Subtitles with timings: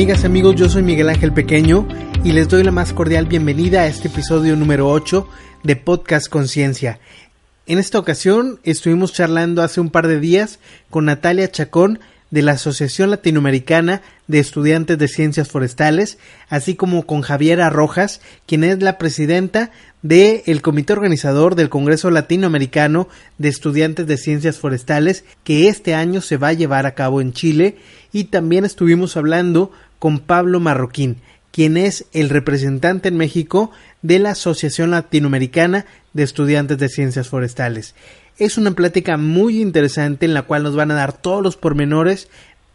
[0.00, 1.86] Amigas y amigos, yo soy Miguel Ángel Pequeño
[2.24, 5.28] y les doy la más cordial bienvenida a este episodio número 8
[5.62, 6.98] de Podcast Conciencia.
[7.66, 12.00] En esta ocasión estuvimos charlando hace un par de días con Natalia Chacón
[12.30, 16.16] de la Asociación Latinoamericana de Estudiantes de Ciencias Forestales,
[16.48, 19.70] así como con Javiera Rojas, quien es la presidenta
[20.00, 23.06] del comité organizador del Congreso Latinoamericano
[23.36, 27.34] de Estudiantes de Ciencias Forestales, que este año se va a llevar a cabo en
[27.34, 27.76] Chile,
[28.12, 31.18] y también estuvimos hablando con Pablo Marroquín,
[31.52, 33.70] quien es el representante en México
[34.02, 37.94] de la Asociación Latinoamericana de Estudiantes de Ciencias Forestales.
[38.38, 42.28] Es una plática muy interesante en la cual nos van a dar todos los pormenores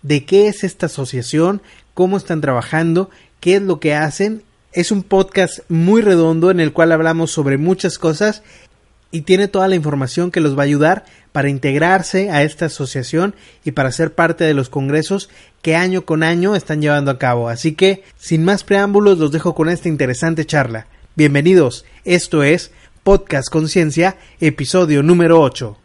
[0.04, 1.62] de qué es esta asociación,
[1.96, 4.44] cómo están trabajando, qué es lo que hacen.
[4.72, 8.44] Es un podcast muy redondo en el cual hablamos sobre muchas cosas
[9.16, 13.34] y tiene toda la información que los va a ayudar para integrarse a esta asociación
[13.64, 15.30] y para ser parte de los congresos
[15.62, 17.48] que año con año están llevando a cabo.
[17.48, 20.88] Así que, sin más preámbulos, los dejo con esta interesante charla.
[21.16, 22.72] Bienvenidos, esto es
[23.04, 25.78] Podcast Conciencia, episodio número 8.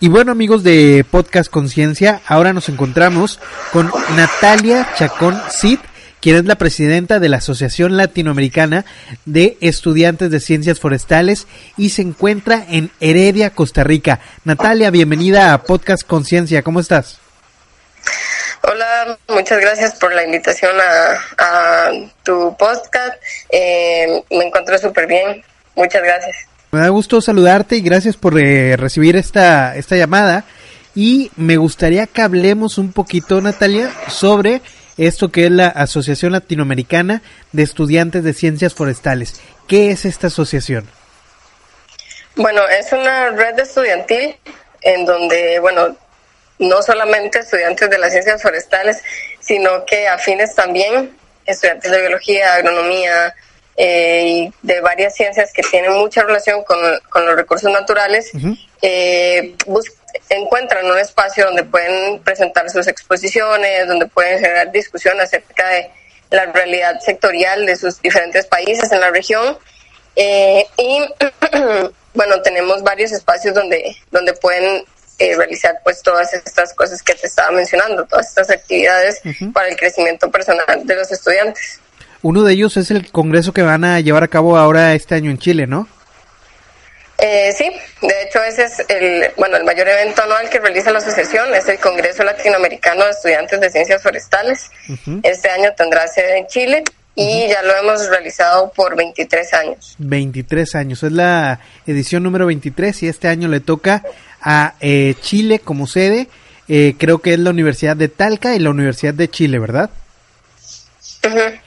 [0.00, 3.38] Y bueno amigos de Podcast Conciencia, ahora nos encontramos
[3.72, 5.78] con Natalia Chacón Cid,
[6.20, 8.84] quien es la presidenta de la Asociación Latinoamericana
[9.24, 14.20] de Estudiantes de Ciencias Forestales y se encuentra en Heredia, Costa Rica.
[14.44, 17.18] Natalia, bienvenida a Podcast Conciencia, ¿cómo estás?
[18.62, 20.76] Hola, muchas gracias por la invitación
[21.38, 21.90] a,
[22.22, 23.14] tu podcast.
[23.50, 25.42] Eh, me encuentro súper bien.
[25.74, 26.36] Muchas gracias.
[26.72, 30.44] Me da gusto saludarte y gracias por eh, recibir esta, esta llamada.
[30.94, 34.60] Y me gustaría que hablemos un poquito, Natalia, sobre
[35.06, 39.40] esto que es la Asociación Latinoamericana de Estudiantes de Ciencias Forestales.
[39.66, 40.88] ¿Qué es esta asociación?
[42.36, 44.36] Bueno, es una red estudiantil
[44.82, 45.96] en donde, bueno,
[46.58, 49.02] no solamente estudiantes de las ciencias forestales,
[49.40, 51.16] sino que afines también,
[51.46, 53.34] estudiantes de biología, agronomía,
[53.76, 56.78] eh, y de varias ciencias que tienen mucha relación con,
[57.24, 58.30] los recursos naturales,
[58.82, 59.54] eh,
[60.28, 65.90] encuentran un espacio donde pueden presentar sus exposiciones, donde pueden generar discusión acerca de
[66.30, 69.58] la realidad sectorial de sus diferentes países en la región.
[70.16, 71.00] Eh, y
[72.14, 74.84] bueno, tenemos varios espacios donde, donde pueden
[75.36, 79.20] realizar pues todas estas cosas que te estaba mencionando, todas estas actividades
[79.52, 81.80] para el crecimiento personal de los estudiantes.
[82.22, 85.30] Uno de ellos es el congreso que van a llevar a cabo ahora este año
[85.30, 85.88] en Chile, ¿no?
[87.22, 87.70] Eh, sí,
[88.00, 91.68] de hecho ese es el, bueno, el mayor evento anual que realiza la asociación, es
[91.68, 94.70] el Congreso Latinoamericano de Estudiantes de Ciencias Forestales.
[95.22, 99.96] Este año tendrá sede en Chile y ya lo hemos realizado por 23 años.
[99.98, 104.02] 23 años, es la edición número 23 y este año le toca
[104.40, 106.28] a eh, Chile como sede,
[106.68, 109.90] eh, creo que es la Universidad de Talca y la Universidad de Chile, ¿verdad?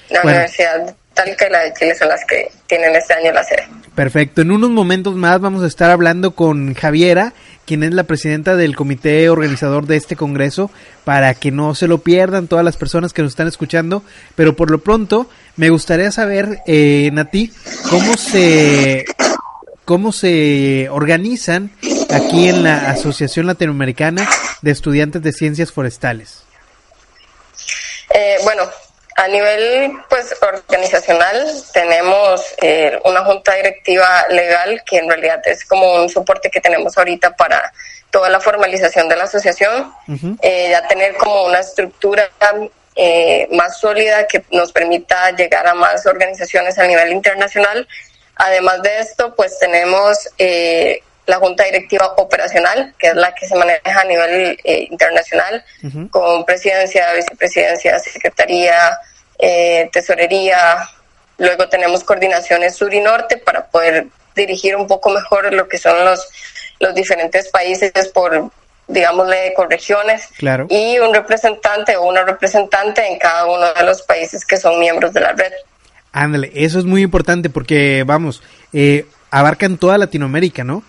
[0.09, 3.67] La Universidad Talca y la de Chile son las que tienen este año la sede.
[3.95, 4.41] Perfecto.
[4.41, 7.33] En unos momentos más vamos a estar hablando con Javiera,
[7.65, 10.71] quien es la presidenta del comité organizador de este congreso,
[11.03, 14.03] para que no se lo pierdan todas las personas que nos están escuchando.
[14.35, 17.53] Pero por lo pronto, me gustaría saber, eh, Nati,
[17.89, 19.05] cómo se
[19.85, 21.71] cómo se organizan
[22.09, 24.27] aquí en la Asociación Latinoamericana
[24.61, 26.43] de Estudiantes de Ciencias Forestales.
[28.13, 28.63] Eh, bueno,
[29.15, 35.95] a nivel pues organizacional tenemos eh, una junta directiva legal que en realidad es como
[35.95, 37.71] un soporte que tenemos ahorita para
[38.09, 39.91] toda la formalización de la asociación,
[40.41, 42.29] eh, ya tener como una estructura
[42.95, 47.87] eh, más sólida que nos permita llegar a más organizaciones a nivel internacional.
[48.35, 50.29] Además de esto, pues tenemos
[51.25, 55.63] la junta directiva operacional, que es la que se maneja a nivel eh, internacional,
[56.09, 58.99] con presidencia, vicepresidencia, secretaría,
[59.39, 60.89] eh, tesorería.
[61.37, 66.03] Luego tenemos coordinaciones sur y norte para poder dirigir un poco mejor lo que son
[66.03, 66.27] los,
[66.79, 68.51] los diferentes países por,
[68.87, 70.27] digámosle, con regiones.
[70.37, 70.67] Claro.
[70.69, 75.13] Y un representante o una representante en cada uno de los países que son miembros
[75.13, 75.53] de la red.
[76.11, 80.83] Ándale, eso es muy importante porque, vamos, eh, abarcan toda Latinoamérica, ¿no?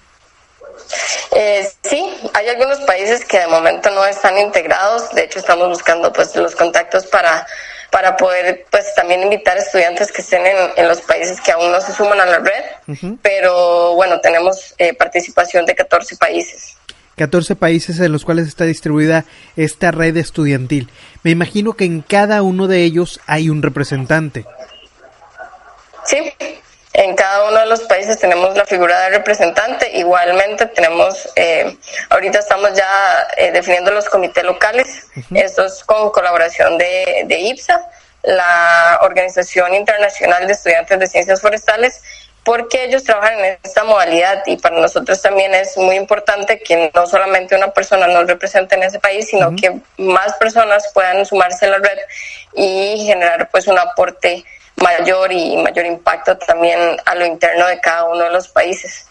[1.32, 5.10] Eh, sí, hay algunos países que de momento no están integrados.
[5.14, 7.46] De hecho, estamos buscando pues los contactos para
[7.94, 10.42] para poder pues también invitar estudiantes que estén
[10.76, 13.14] en, los países que aún no se suman a la red.
[13.22, 16.76] Pero bueno, tenemos eh, participación de 14 países.
[17.16, 19.24] 14 países en los cuales está distribuida
[19.56, 20.90] esta red estudiantil.
[21.22, 24.44] Me imagino que en cada uno de ellos hay un representante.
[26.04, 26.32] Sí,
[26.94, 29.90] En cada uno de los países tenemos la figura de representante.
[29.98, 31.76] Igualmente tenemos, eh,
[32.08, 35.08] ahorita estamos ya eh, definiendo los comités locales.
[35.34, 37.84] Esto es con colaboración de, de IPSA,
[38.22, 42.00] la Organización Internacional de Estudiantes de Ciencias Forestales,
[42.44, 47.08] porque ellos trabajan en esta modalidad y para nosotros también es muy importante que no
[47.08, 51.70] solamente una persona nos represente en ese país, sino que más personas puedan sumarse a
[51.70, 51.98] la red
[52.52, 54.44] y generar pues un aporte
[54.76, 59.06] mayor y mayor impacto también a lo interno de cada uno de los países.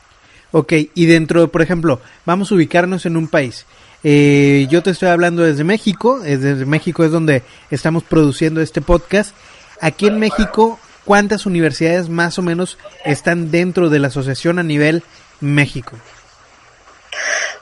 [0.51, 3.65] Ok, y dentro, por ejemplo, vamos a ubicarnos en un país.
[4.03, 9.33] Eh, yo te estoy hablando desde México, desde México es donde estamos produciendo este podcast.
[9.79, 15.03] Aquí en México, ¿cuántas universidades más o menos están dentro de la asociación a nivel
[15.39, 15.97] México?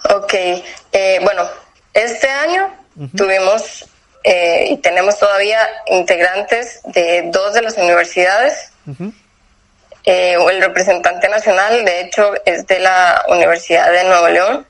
[0.09, 0.33] Ok,
[0.91, 1.43] eh, bueno,
[1.93, 2.73] este año
[3.15, 3.85] tuvimos
[4.23, 8.71] eh, y tenemos todavía integrantes de dos de las universidades.
[10.03, 14.67] Eh, el representante nacional, de hecho, es de la Universidad de Nuevo León.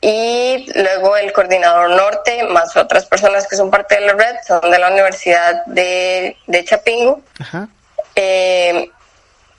[0.00, 4.70] Y luego el coordinador norte, más otras personas que son parte de la red, son
[4.70, 7.22] de la Universidad de, de Chapingo.
[8.14, 8.90] Eh,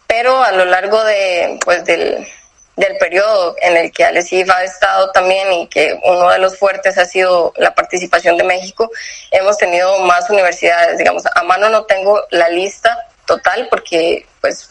[0.07, 2.27] pero a lo largo de, pues, del,
[2.75, 6.97] del periodo en el que Alesif ha estado también y que uno de los fuertes
[6.97, 8.91] ha sido la participación de México,
[9.31, 14.69] hemos tenido más universidades, digamos, a mano no tengo la lista total porque pues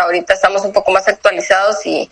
[0.00, 2.10] ahorita estamos un poco más actualizados y,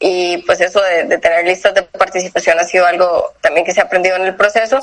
[0.00, 3.84] y pues eso de, tener listas de participación ha sido algo también que se ha
[3.84, 4.80] aprendido en el proceso,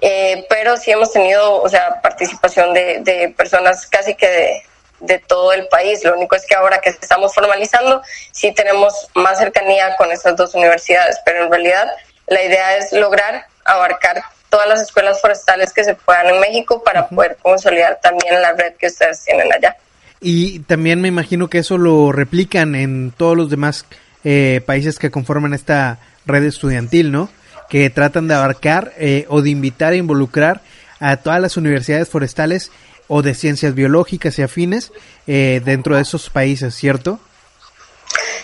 [0.00, 4.62] eh, pero sí hemos tenido, o sea, participación de, de personas casi que de
[5.06, 6.04] de todo el país.
[6.04, 8.02] Lo único es que ahora que estamos formalizando,
[8.32, 11.88] sí tenemos más cercanía con estas dos universidades, pero en realidad
[12.26, 17.08] la idea es lograr abarcar todas las escuelas forestales que se puedan en México para
[17.08, 19.76] poder consolidar también la red que ustedes tienen allá.
[20.20, 23.84] Y también me imagino que eso lo replican en todos los demás
[24.22, 27.28] eh, países que conforman esta red estudiantil, ¿no?
[27.68, 30.62] Que tratan de abarcar eh, o de invitar e involucrar
[31.00, 32.70] a todas las universidades forestales
[33.08, 34.92] o de ciencias biológicas y afines
[35.26, 37.20] eh, dentro de esos países, ¿cierto?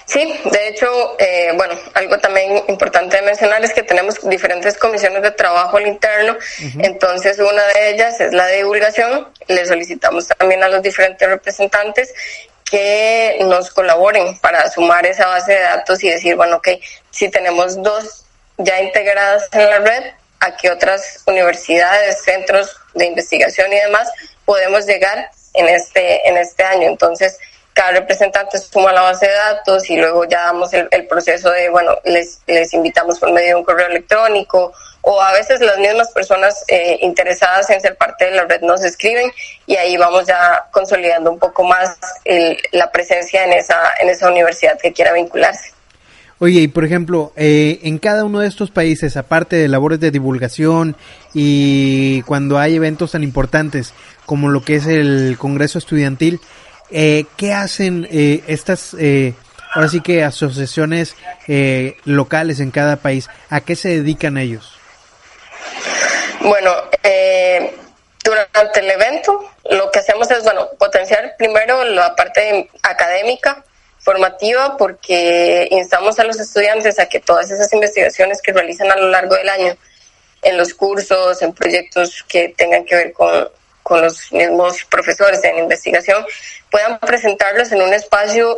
[0.07, 5.23] Sí, de hecho, eh, bueno, algo también importante de mencionar es que tenemos diferentes comisiones
[5.23, 6.37] de trabajo al interno,
[6.81, 12.13] entonces una de ellas es la de divulgación, le solicitamos también a los diferentes representantes
[12.65, 16.69] que nos colaboren para sumar esa base de datos y decir, bueno, ok,
[17.11, 18.25] si tenemos dos
[18.59, 20.05] ya integradas en la red,
[20.41, 24.09] ¿a qué otras universidades, centros de investigación y demás
[24.51, 26.89] podemos llegar en este, en este año.
[26.89, 27.39] Entonces,
[27.73, 31.93] cada representante suma la base de datos y luego ya damos el, proceso de, bueno,
[32.05, 36.65] les, les invitamos por medio de un correo electrónico o a veces las mismas personas
[36.67, 39.31] eh, interesadas en ser parte de la red nos escriben
[39.69, 41.97] y ahí vamos ya consolidando un poco más
[42.73, 45.71] la presencia en esa, en esa universidad que quiera vincularse.
[46.43, 50.11] Oye, y por ejemplo, eh, en cada uno de estos países, aparte de labores de
[50.11, 50.97] divulgación
[51.35, 53.93] y cuando hay eventos tan importantes
[54.31, 56.41] como lo que es el Congreso Estudiantil,
[56.93, 59.35] eh, ¿qué hacen eh, estas, eh,
[59.75, 61.17] ahora sí que asociaciones
[61.49, 63.29] eh, locales en cada país?
[63.49, 64.79] ¿A qué se dedican ellos?
[66.43, 66.73] Bueno,
[67.03, 67.75] eh,
[68.23, 73.65] durante el evento lo que hacemos es, bueno, potenciar primero la parte académica,
[73.99, 79.09] formativa porque instamos a los estudiantes a que todas esas investigaciones que realizan a lo
[79.09, 79.77] largo del año
[80.43, 83.49] en los cursos, en proyectos que tengan que ver con,
[83.91, 86.25] con los mismos profesores en investigación,
[86.71, 88.57] puedan presentarlos en un espacio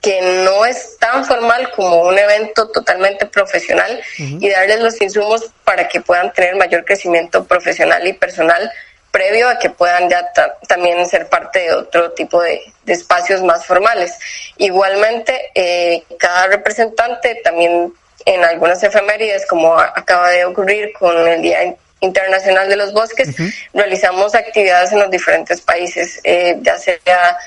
[0.00, 5.88] que no es tan formal como un evento totalmente profesional y darles los insumos para
[5.88, 8.72] que puedan tener mayor crecimiento profesional y personal
[9.10, 10.32] previo a que puedan ya
[10.66, 14.18] también ser parte de otro tipo de, espacios más formales.
[14.56, 17.92] Igualmente, eh, cada representante también
[18.24, 23.34] en algunas efemérides, como acaba de ocurrir con el Día Internacional de los Bosques,
[23.72, 27.38] realizamos actividades en los diferentes países, eh, ya sea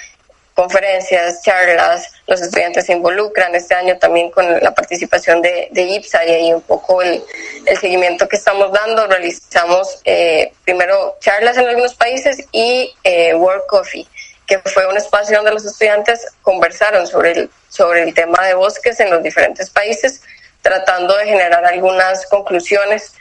[0.59, 6.25] conferencias, charlas, los estudiantes se involucran este año también con la participación de, de IPSA
[6.25, 7.23] y ahí un poco el,
[7.65, 9.07] el, seguimiento que estamos dando.
[9.07, 14.05] Realizamos eh, primero charlas en algunos países y eh, World Coffee,
[14.45, 18.99] que fue un espacio donde los estudiantes conversaron sobre el, sobre el tema de bosques
[18.99, 20.23] en los diferentes países,
[20.61, 23.13] tratando de generar algunas conclusiones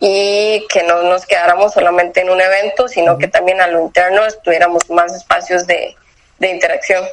[0.00, 4.22] y que no nos quedáramos solamente en un evento, sino que también a lo interno
[4.42, 5.94] tuviéramos más espacios de,
[6.38, 7.04] de interacción.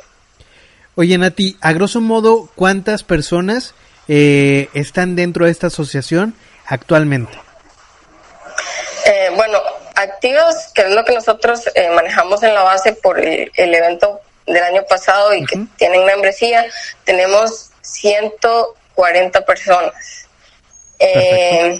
[0.95, 3.75] Oye, Nati, a grosso modo, ¿cuántas personas
[4.07, 6.33] eh, están dentro de esta asociación
[6.65, 7.37] actualmente?
[9.05, 9.59] Eh, bueno,
[9.95, 14.63] activos, que es lo que nosotros eh, manejamos en la base por el, evento del
[14.63, 16.65] año pasado y que tienen membresía,
[17.03, 20.27] tenemos 140 personas.
[20.99, 21.79] Eh,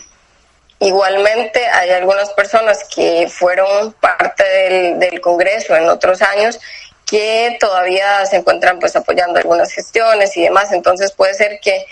[0.79, 6.59] igualmente hay algunas personas que fueron parte del, del Congreso en otros años
[7.05, 11.85] que todavía se encuentran pues apoyando algunas gestiones y demás, entonces puede ser que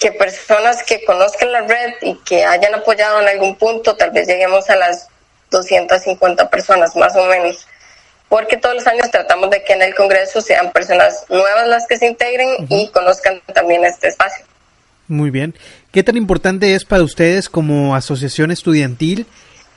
[0.00, 4.26] que personas que conozcan la red y que hayan apoyado en algún punto, tal vez
[4.26, 5.08] lleguemos a las
[5.50, 7.66] 250 personas más o menos,
[8.30, 11.98] porque todos los años tratamos de que en el Congreso sean personas nuevas las que
[11.98, 14.46] se integren y conozcan también este espacio.
[15.06, 15.54] Muy bien.
[15.92, 19.26] ¿Qué tan importante es para ustedes como asociación estudiantil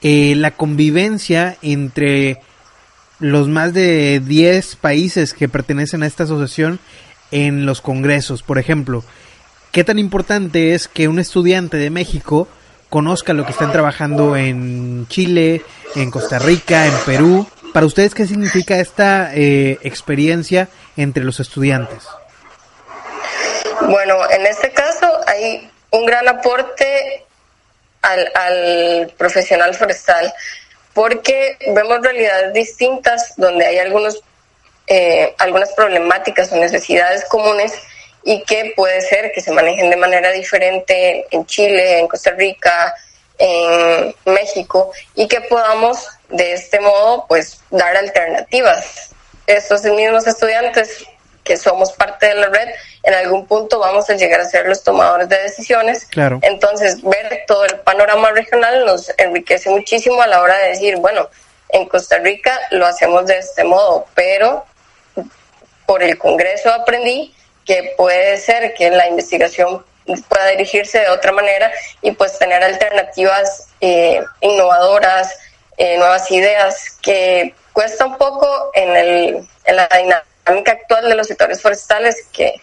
[0.02, 2.40] eh, la convivencia entre
[3.20, 6.80] los más de 10 países que pertenecen a esta asociación
[7.32, 8.44] en los congresos?
[8.44, 9.04] Por ejemplo,
[9.74, 12.48] ¿Qué tan importante es que un estudiante de México
[12.92, 15.64] conozca lo que están trabajando en Chile,
[15.96, 17.48] en Costa Rica, en Perú?
[17.74, 22.04] Para ustedes, ¿qué significa esta eh, experiencia entre los estudiantes?
[23.82, 27.24] Bueno, en este caso hay un gran aporte
[28.02, 30.34] al, profesional forestal
[30.94, 34.22] porque vemos realidades distintas donde hay algunos,
[34.88, 37.74] eh, algunas problemáticas o necesidades comunes
[38.24, 42.94] y que puede ser que se manejen de manera diferente en Chile, en Costa Rica,
[43.38, 49.12] en México y que podamos de este modo pues dar alternativas.
[49.46, 51.06] Estos mismos estudiantes
[51.44, 52.70] que somos parte de la red,
[53.04, 56.06] en algún punto vamos a llegar a ser los tomadores de decisiones.
[56.06, 56.40] Claro.
[56.42, 61.30] Entonces, ver todo el panorama regional nos enriquece muchísimo a la hora de decir, bueno,
[61.70, 64.66] en Costa Rica lo hacemos de este modo, pero
[65.86, 67.34] por el Congreso aprendí
[67.66, 69.84] que puede ser que la investigación
[70.30, 71.72] pueda dirigirse de otra manera
[72.02, 75.38] y pues tener alternativas eh, innovadoras,
[75.78, 81.28] eh, nuevas ideas, que cuesta un poco en, el, en la dinámica actual de los
[81.28, 82.54] sectores forestales que,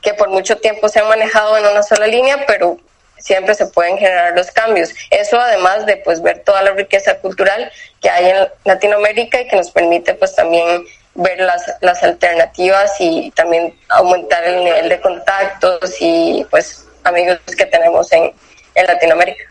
[0.00, 2.78] que por mucho tiempo se han manejado en una sola línea, pero
[3.18, 4.94] siempre se pueden generar los cambios.
[5.10, 9.56] Eso además de pues ver toda la riqueza cultural que hay en Latinoamérica y que
[9.56, 15.96] nos permite pues también ver las, las alternativas y también aumentar el nivel de contactos
[16.00, 18.32] y pues amigos que tenemos en,
[18.74, 19.44] en Latinoamérica.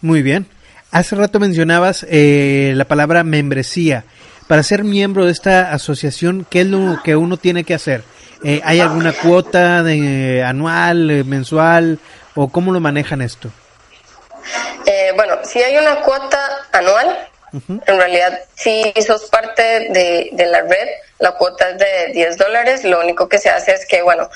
[0.00, 0.46] Muy bien.
[0.90, 4.04] Hace rato mencionabas eh, la palabra membresía.
[4.52, 8.04] Para ser miembro de esta asociación, ¿qué es lo que uno tiene que hacer?
[8.44, 11.98] Eh, ¿Hay alguna cuota de, anual, eh, mensual
[12.34, 13.48] o cómo lo manejan esto?
[15.16, 16.38] bueno, si hay una cuota
[16.70, 17.28] anual,
[17.66, 22.84] en realidad, si sos parte de, de, la red, la cuota es de 10 dólares.
[22.84, 24.28] Lo único que se hace es que, bueno,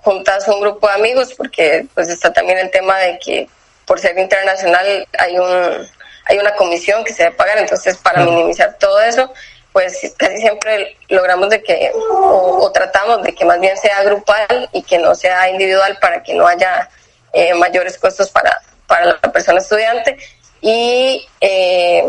[0.00, 3.46] juntas un grupo de amigos, porque pues está también el tema de que
[3.84, 5.86] por ser internacional hay un
[6.30, 7.58] hay una comisión que se debe pagar.
[7.58, 9.32] Entonces, para minimizar todo eso,
[9.72, 14.82] pues casi siempre logramos de que, o, tratamos de que más bien sea grupal y
[14.82, 16.88] que no sea individual para que no haya
[17.32, 20.18] eh, mayores costos para, para la persona estudiante.
[20.60, 22.04] Y eh,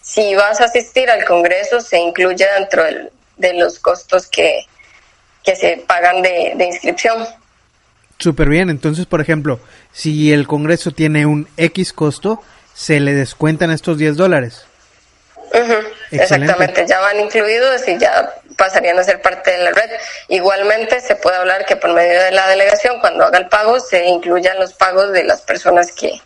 [0.00, 2.84] si vas a asistir al Congreso, se incluye dentro
[3.36, 4.66] de los costos que,
[5.42, 7.26] se pagan de, inscripción.
[8.18, 9.60] Súper bien, entonces, por ejemplo,
[9.92, 12.40] si el Congreso tiene un X costo,
[12.74, 14.66] se le descuentan estos 10 dólares.
[16.10, 19.90] Exactamente, ya van incluidos y ya pasarían a ser parte de la red.
[20.28, 24.06] Igualmente se puede hablar que por medio de la delegación, cuando haga el pago, se
[24.06, 26.20] incluyan los pagos de las personas que,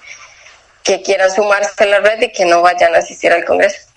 [0.83, 3.89] que quieran sumarse a la red y que no vayan a asistir al Congreso.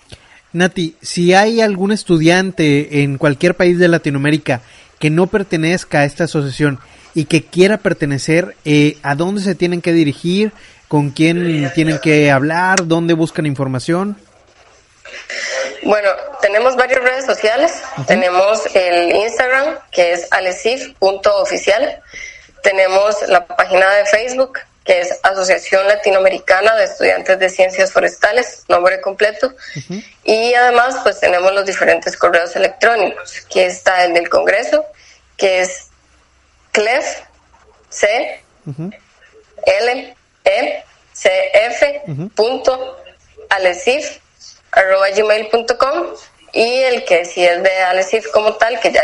[0.52, 4.60] Nati, si hay algún estudiante en cualquier país de Latinoamérica
[4.98, 6.78] que no pertenezca a esta asociación
[7.14, 10.52] y que quiera pertenecer, eh, ¿a dónde se tienen que dirigir?
[10.88, 12.86] ¿Con quién tienen que hablar?
[12.86, 14.18] ¿Dónde buscan información?
[15.82, 17.72] Bueno, tenemos varias redes sociales.
[18.06, 22.02] Tenemos el Instagram, que es alesif.oficial.
[22.62, 29.00] Tenemos la página de Facebook, que es Asociación Latinoamericana de Estudiantes de Ciencias Forestales, nombre
[29.00, 29.54] completo.
[30.24, 34.84] Y además, pues tenemos los diferentes correos electrónicos, que está el del Congreso,
[35.36, 35.88] que es
[36.72, 37.20] clef,
[37.88, 38.42] c,
[39.66, 42.02] l, e, c, f,
[42.34, 43.02] punto,
[43.50, 44.18] alesif,
[44.72, 46.08] arroba gmail.com
[46.52, 49.02] y el que si es de Alesif como tal, que ya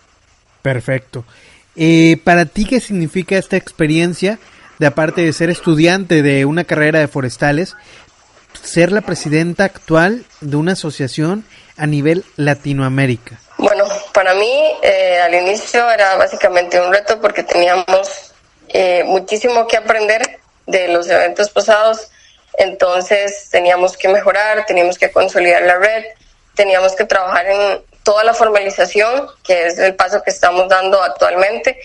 [0.63, 1.25] Perfecto.
[1.75, 4.39] Eh, ¿Para ti qué significa esta experiencia
[4.79, 7.75] de aparte de ser estudiante de una carrera de forestales,
[8.63, 11.45] ser la presidenta actual de una asociación
[11.77, 13.41] a nivel Latinoamérica?
[13.59, 18.33] Bueno, para mí eh, al inicio era básicamente un reto porque teníamos
[18.69, 22.11] eh, muchísimo que aprender de los eventos pasados,
[22.59, 26.05] entonces teníamos que mejorar, teníamos que consolidar la red,
[26.55, 31.79] teníamos que trabajar en toda la formalización, que es el paso que estamos dando actualmente,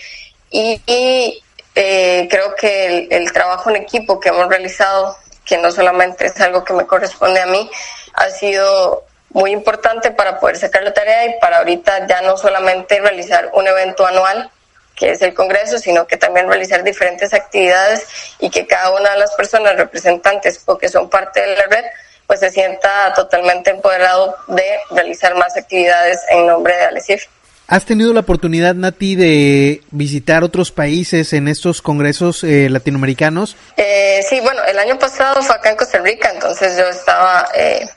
[0.50, 1.42] y,
[1.74, 6.38] eh, creo que el, el trabajo en equipo que hemos realizado, que no solamente es
[6.40, 7.70] algo que me corresponde a mí,
[8.12, 13.00] ha sido muy importante para poder sacar la tarea y para ahorita ya no solamente
[13.00, 14.50] realizar un evento anual,
[14.94, 18.06] que es el Congreso, sino que también realizar diferentes actividades
[18.38, 21.84] y que cada una de las personas representantes o que son parte de la red,
[22.26, 27.26] pues se sienta totalmente empoderado de realizar más actividades en nombre de Alesif.
[27.68, 33.56] ¿Has tenido la oportunidad, Nati, de visitar otros países en estos congresos eh, latinoamericanos?
[33.78, 37.88] Eh, sí, bueno, el año pasado fue acá en Costa Rica, entonces yo estaba eh,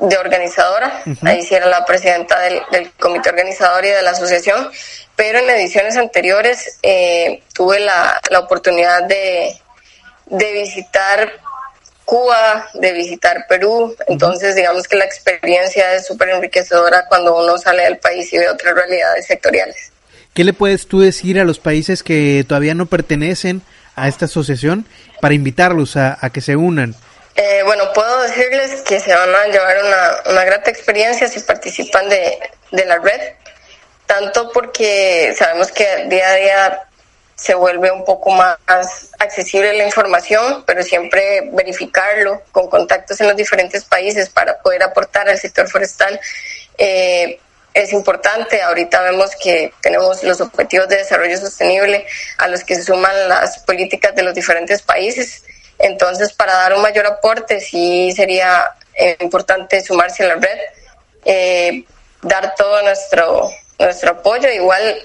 [0.00, 4.70] de organizadora, ahí sí era la presidenta del, comité organizador y de la asociación,
[5.14, 9.54] pero en ediciones anteriores eh, tuve la, la oportunidad de,
[10.26, 11.30] de, visitar
[12.06, 17.84] Cuba, de visitar Perú, entonces digamos que la experiencia es súper enriquecedora cuando uno sale
[17.84, 19.92] del país y ve otras realidades sectoriales.
[20.32, 23.60] ¿Qué le puedes tú decir a los países que todavía no pertenecen
[23.96, 24.86] a esta asociación
[25.20, 26.94] para invitarlos a, a que se unan?
[27.36, 32.08] Eh, bueno, puedo decirles que se van a llevar una, una grata experiencia si participan
[32.08, 32.38] de,
[32.70, 33.34] de la red,
[34.06, 36.82] tanto porque sabemos que día a día
[37.40, 38.58] se vuelve un poco más
[39.18, 45.26] accesible la información, pero siempre verificarlo con contactos en los diferentes países para poder aportar
[45.26, 46.20] al sector forestal
[46.76, 47.40] eh,
[47.72, 48.60] es importante.
[48.60, 52.04] Ahorita vemos que tenemos los objetivos de desarrollo sostenible
[52.36, 55.42] a los que se suman las políticas de los diferentes países
[55.80, 60.58] entonces, para dar un mayor aporte, sí sería eh, importante sumarse a la red,
[61.24, 61.84] eh,
[62.22, 64.50] dar todo nuestro, nuestro apoyo.
[64.50, 65.02] Igual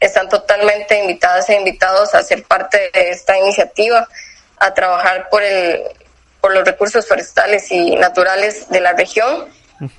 [0.00, 4.08] están totalmente invitadas e invitados a ser parte de esta iniciativa,
[4.58, 5.82] a trabajar por, el,
[6.40, 9.46] por los recursos forestales y naturales de la región,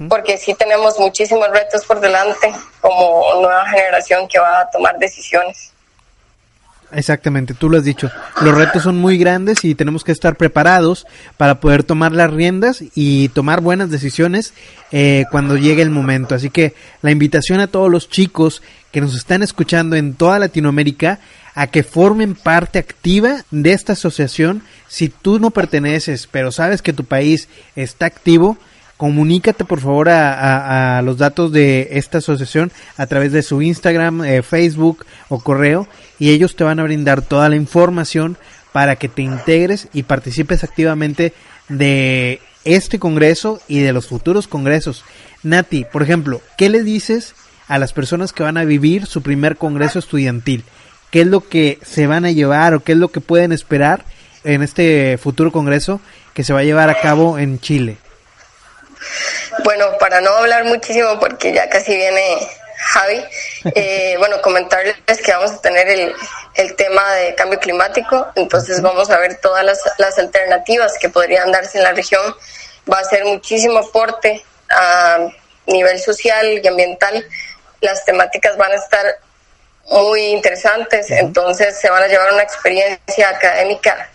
[0.10, 5.72] porque sí tenemos muchísimos retos por delante como nueva generación que va a tomar decisiones.
[6.92, 8.10] Exactamente, tú lo has dicho.
[8.42, 11.06] Los retos son muy grandes y tenemos que estar preparados
[11.38, 14.54] para poder tomar las riendas y tomar buenas decisiones
[14.92, 16.34] eh, cuando llegue el momento.
[16.34, 21.20] Así que la invitación a todos los chicos que nos están escuchando en toda Latinoamérica
[21.54, 24.64] a que formen parte activa de esta asociación.
[24.88, 28.58] Si tú no perteneces, pero sabes que tu país está activo,
[29.00, 34.42] comunícate por favor a, los datos de esta asociación a través de su Instagram, eh,
[34.42, 35.88] Facebook o correo
[36.20, 38.38] y ellos te van a brindar toda la información
[38.74, 41.32] para que te integres y participes activamente
[41.70, 45.06] de este congreso y de los futuros congresos.
[45.44, 47.36] Nati, por ejemplo, ¿qué le dices
[47.70, 50.66] a las personas que van a vivir su primer congreso estudiantil?
[51.10, 54.04] ¿Qué es lo que se van a llevar o qué es lo que pueden esperar
[54.44, 56.02] en este futuro congreso
[56.34, 57.96] que se va a llevar a cabo en Chile?
[59.64, 62.38] Bueno, para no hablar muchísimo porque ya casi viene
[62.78, 63.24] Javi,
[63.76, 66.14] eh, bueno, comentarles que vamos a tener el,
[66.56, 71.52] el, tema de cambio climático, entonces vamos a ver todas las, las, alternativas que podrían
[71.52, 72.36] darse en la región.
[72.92, 75.28] Va a ser muchísimo aporte a
[75.68, 77.26] nivel social y ambiental.
[77.82, 79.20] Las temáticas van a estar
[79.90, 84.10] muy interesantes, entonces se van a llevar una experiencia académica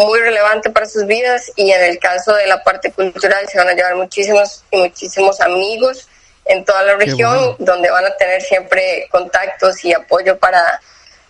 [0.00, 3.68] muy relevante para sus vidas y en el caso de la parte cultural se van
[3.68, 6.08] a llevar muchísimos y muchísimos amigos
[6.46, 10.80] en toda la región donde van a tener siempre contactos y apoyo para,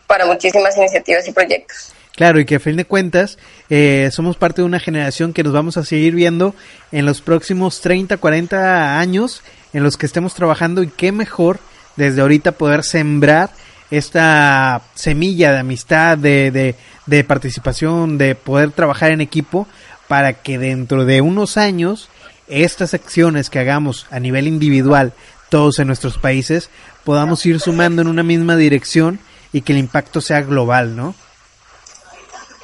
[0.06, 1.92] para muchísimas iniciativas y proyectos.
[2.14, 3.38] Claro, y que a fin de cuentas
[3.70, 6.54] eh, somos parte de una generación que nos vamos a seguir viendo
[6.92, 11.58] en los próximos 30, 40 años en los que estemos trabajando y qué mejor
[11.96, 13.50] desde ahorita poder sembrar
[13.90, 16.74] esta semilla de amistad, de, de,
[17.10, 19.66] de participación, de poder trabajar en equipo
[20.06, 22.08] para que dentro de unos años
[22.48, 25.12] estas acciones que hagamos a nivel individual,
[25.48, 26.70] todos en nuestros países,
[27.04, 29.18] podamos ir sumando en una misma dirección
[29.52, 31.16] y que el impacto sea global, ¿no?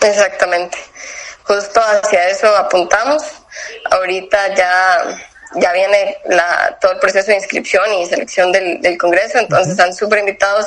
[0.01, 0.79] Exactamente.
[1.43, 3.23] Justo hacia eso apuntamos.
[3.91, 5.19] Ahorita ya
[5.55, 9.95] ya viene la, todo el proceso de inscripción y selección del, del Congreso, entonces están
[9.95, 10.67] súper invitados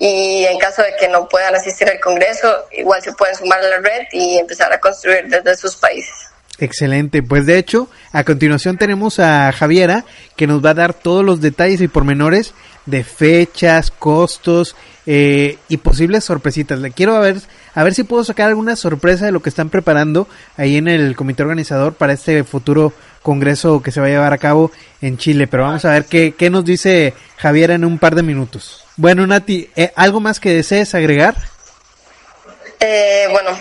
[0.00, 3.68] y en caso de que no puedan asistir al Congreso, igual se pueden sumar a
[3.68, 6.14] la red y empezar a construir desde sus países.
[6.58, 11.22] Excelente, pues de hecho, a continuación tenemos a Javiera que nos va a dar todos
[11.22, 12.54] los detalles y pormenores
[12.86, 16.78] de fechas, costos eh, y posibles sorpresitas.
[16.78, 17.36] Le quiero ver,
[17.74, 21.14] a ver si puedo sacar alguna sorpresa de lo que están preparando ahí en el
[21.14, 24.70] comité organizador para este futuro congreso que se va a llevar a cabo
[25.02, 25.46] en Chile.
[25.46, 28.84] Pero vamos a ver qué, qué nos dice Javiera en un par de minutos.
[29.00, 31.34] Bueno, Nati, eh, ¿algo más que desees agregar?
[32.80, 33.58] Eh, bueno,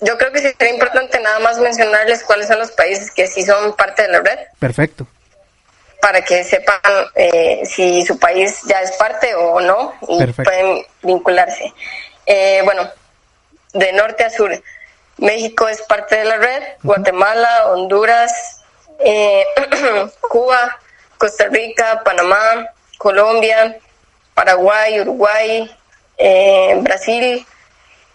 [0.00, 3.76] yo creo que sería importante nada más mencionarles cuáles son los países que sí son
[3.76, 4.36] parte de la red.
[4.58, 5.06] Perfecto.
[6.00, 6.80] Para que sepan
[7.14, 11.72] eh, si su país ya es parte o no y pueden vincularse.
[12.26, 12.90] Eh, bueno,
[13.72, 14.60] de norte a sur,
[15.18, 18.60] México es parte de la red, Guatemala, Honduras,
[18.98, 19.44] eh,
[20.20, 20.80] Cuba,
[21.16, 22.66] Costa Rica, Panamá,
[22.98, 23.78] Colombia,
[24.40, 25.70] Paraguay, Uruguay,
[26.80, 27.46] Brasil,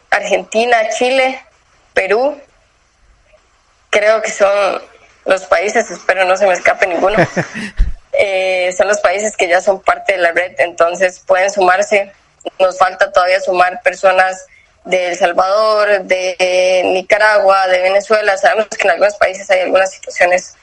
[0.09, 1.39] Argentina, Chile,
[1.93, 2.41] Perú,
[3.91, 4.81] creo que son
[5.25, 7.15] los países, espero no se me escape ninguno,
[8.13, 12.11] eh, son los países que ya son parte de la red, entonces pueden sumarse.
[12.57, 14.47] Nos falta todavía sumar personas
[14.83, 18.35] de El Salvador, de Nicaragua, de Venezuela.
[18.37, 20.55] Sabemos que en algunos países hay algunas situaciones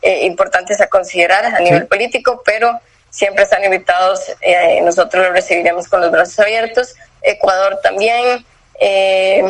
[0.00, 4.20] eh, importantes a considerar a nivel político, pero siempre están invitados.
[4.40, 6.94] Eh, nosotros los recibiremos con los brazos abiertos.
[7.22, 8.44] Ecuador también.
[8.80, 9.42] Eh,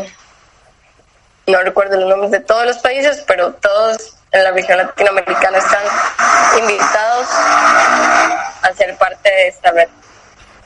[1.46, 5.82] no recuerdo los nombres de todos los países, pero todos en la región latinoamericana están
[6.60, 7.26] invitados
[8.62, 9.88] a ser parte de esta red.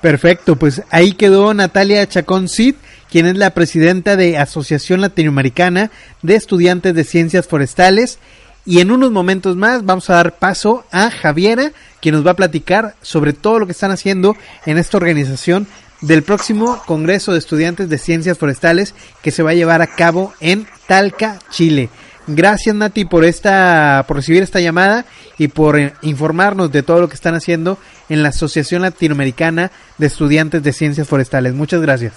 [0.01, 2.75] Perfecto, pues ahí quedó Natalia Chacón Cid,
[3.11, 8.19] quien es la presidenta de Asociación Latinoamericana de Estudiantes de Ciencias Forestales.
[8.67, 12.37] Y en unos momentos más vamos a dar paso a Javiera, quien nos va a
[12.37, 15.67] platicar sobre todo lo que están haciendo en esta organización
[16.01, 20.35] del próximo Congreso de Estudiantes de Ciencias Forestales que se va a llevar a cabo
[20.41, 21.89] en Talca, Chile.
[22.27, 25.05] Gracias Nati por esta por recibir esta llamada
[25.37, 30.07] y por eh, informarnos de todo lo que están haciendo en la Asociación Latinoamericana de
[30.07, 31.53] Estudiantes de Ciencias Forestales.
[31.53, 32.15] Muchas gracias.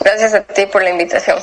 [0.00, 1.38] Gracias a ti por la invitación.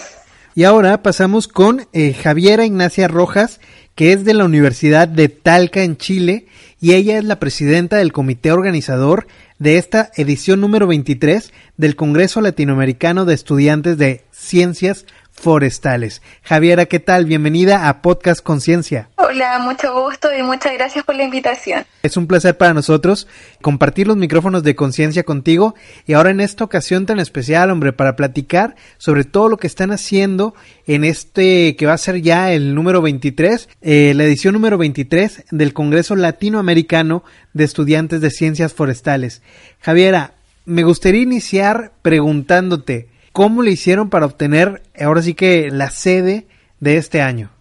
[0.60, 3.62] Y ahora pasamos con eh, Javiera Ignacia Rojas,
[3.96, 6.48] que es de la Universidad de Talca en Chile
[6.82, 12.42] y ella es la presidenta del comité organizador de esta edición número 23 del Congreso
[12.42, 15.06] Latinoamericano de Estudiantes de Ciencias
[15.40, 16.22] forestales.
[16.44, 17.26] Javiera, ¿qué tal?
[17.26, 19.10] Bienvenida a Podcast Conciencia.
[19.16, 21.86] Hola, mucho gusto y muchas gracias por la invitación.
[22.04, 23.28] Es un placer para nosotros
[23.62, 25.76] compartir los micrófonos de conciencia contigo
[26.06, 29.92] y ahora en esta ocasión tan especial, hombre, para platicar sobre todo lo que están
[29.92, 30.56] haciendo
[30.88, 35.46] en este que va a ser ya el número 23, eh, la edición número 23
[35.52, 37.24] del Congreso Latinoamericano
[37.54, 39.42] de Estudiantes de Ciencias Forestales.
[39.80, 40.34] Javiera,
[40.66, 46.48] me gustaría iniciar preguntándote, ¿Cómo le hicieron para obtener ahora sí que la sede
[46.80, 47.52] de este año?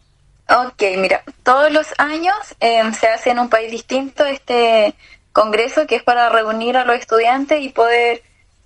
[0.49, 4.95] Ok, mira, todos los años em, se hace en un país distinto este
[5.33, 8.23] congreso que es para reunir a los estudiantes y poder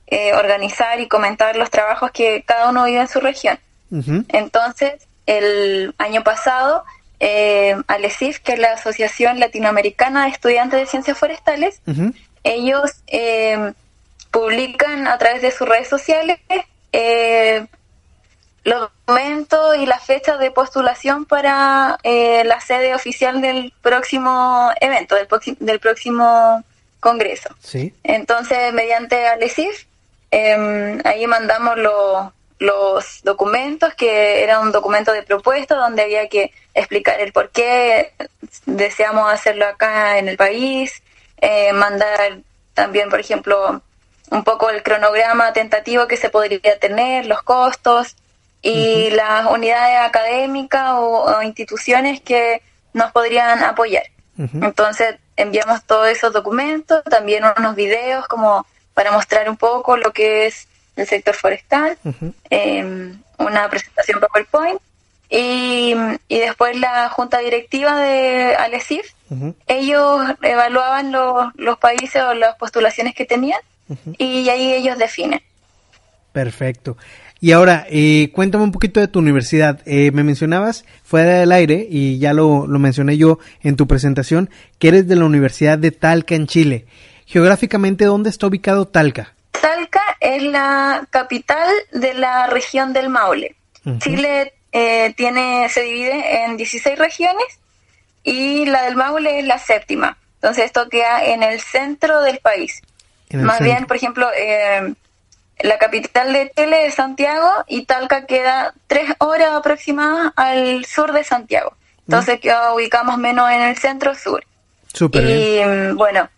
[0.06, 3.58] eh, organizar y comentar los trabajos que cada uno vive en su región.
[4.28, 6.84] Entonces, el año pasado,
[7.20, 11.82] eh, ALECIF, que es la Asociación Latinoamericana de Estudiantes de Ciencias Forestales,
[12.42, 13.74] ellos em,
[14.30, 16.38] publican a través de sus redes sociales
[16.92, 17.66] eh,
[18.64, 25.16] los documentos y las fechas de postulación para eh, la sede oficial del próximo evento,
[25.16, 25.26] del,
[25.58, 26.62] del próximo
[27.00, 27.48] congreso.
[27.60, 27.92] ¿Sí?
[28.04, 29.86] Entonces, mediante Alesif,
[30.30, 31.76] em, ahí mandamos
[32.58, 38.12] los documentos, que era un documento de propuesta donde había que explicar el por qué
[38.66, 41.02] deseamos hacerlo acá en el país,
[41.38, 42.38] eh, mandar
[42.74, 43.82] también, por ejemplo,
[44.32, 48.16] un poco el cronograma tentativo que se podría tener, los costos
[48.62, 52.62] y las unidades académicas o, instituciones que
[52.94, 54.04] nos podrían apoyar.
[54.38, 60.46] Entonces enviamos todos esos documentos, también unos videos como para mostrar un poco lo que
[60.46, 60.66] es
[60.96, 61.98] el sector forestal,
[62.48, 64.80] em, una presentación PowerPoint
[65.28, 65.94] y,
[66.28, 69.12] y, después la junta directiva de Alesif,
[69.66, 73.60] ellos evaluaban los, los países o las postulaciones que tenían
[74.18, 75.40] y ahí ellos definen.
[76.32, 76.96] Perfecto.
[77.40, 79.80] Y ahora, eh, cuéntame un poquito de tu universidad.
[79.84, 84.48] Eh, me mencionabas fuera del aire, y ya lo, lo mencioné yo en tu presentación,
[84.78, 86.86] que eres de la Universidad de Talca en Chile.
[87.26, 89.34] Geográficamente, ¿dónde está ubicado Talca?
[89.50, 93.56] Talca es la capital de la región del Maule.
[93.98, 97.46] Chile eh, tiene, se divide en 16 regiones
[98.22, 100.16] y la del Maule es la séptima.
[100.34, 102.82] Entonces esto queda en el centro del país.
[103.32, 104.94] Más bien, por ejemplo, eh,
[105.60, 111.24] la capital de Chile es Santiago y Talca queda tres horas aproximadas al sur de
[111.24, 111.74] Santiago.
[112.06, 112.74] Entonces mm.
[112.74, 114.44] ubicamos menos en el centro sur.
[115.12, 115.60] y
[115.94, 116.28] bueno,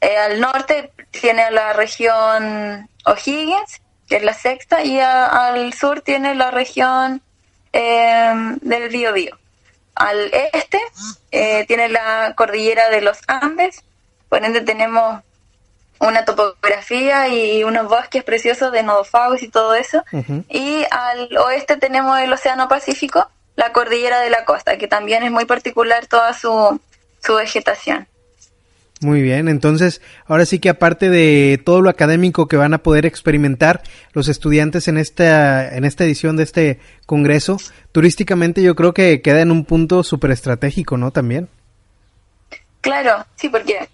[0.00, 6.34] eh, al norte tiene la región O'Higgins, que es la sexta, y al sur tiene
[6.34, 7.20] la región
[7.72, 9.36] eh, del Biobío.
[9.94, 10.80] Al este
[11.66, 13.82] tiene la cordillera de los Andes,
[14.28, 15.22] por ende tenemos
[16.00, 20.02] una topografía y unos bosques preciosos de nodofagos y todo eso.
[20.48, 25.30] Y al oeste tenemos el Océano Pacífico, la cordillera de la costa, que también es
[25.30, 26.80] muy particular toda su,
[27.20, 28.06] su vegetación.
[29.00, 33.06] Muy bien, entonces ahora sí que aparte de todo lo académico que van a poder
[33.06, 33.82] experimentar
[34.12, 37.58] los estudiantes en esta en esta edición de este congreso,
[37.92, 41.12] turísticamente yo creo que queda en un punto súper estratégico, ¿no?
[41.12, 41.48] También.
[42.80, 43.88] Claro, sí, porque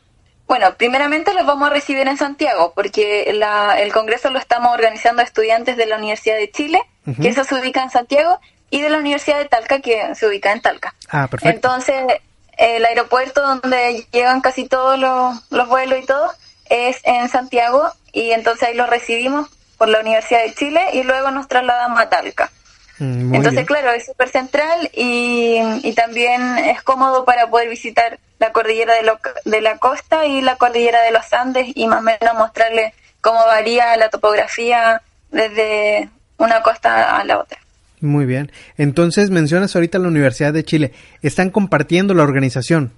[0.54, 5.20] bueno, primeramente los vamos a recibir en Santiago, porque la, el congreso lo estamos organizando
[5.20, 6.80] a estudiantes de la Universidad de Chile,
[7.20, 8.38] que eso se ubica en Santiago,
[8.70, 10.94] y de la Universidad de Talca, que se ubica en Talca.
[11.08, 11.56] Ah, perfecto.
[11.56, 12.20] Entonces
[12.56, 16.30] el aeropuerto donde llegan casi todos los, vuelos y todo
[16.70, 21.32] es en Santiago y entonces ahí los recibimos por la Universidad de Chile y luego
[21.32, 22.52] nos trasladamos a Talca.
[22.98, 28.52] Mm, entonces, claro, es súper central y, y, también es cómodo para poder visitar la
[28.52, 29.10] cordillera de,
[29.44, 33.38] de la costa y la cordillera de los Andes y más o menos mostrarle cómo
[33.46, 37.58] varía la topografía desde una costa a la otra.
[38.00, 38.52] Muy bien.
[38.76, 40.92] Entonces mencionas ahorita la Universidad de Chile.
[41.22, 42.92] ¿Están compartiendo la organización?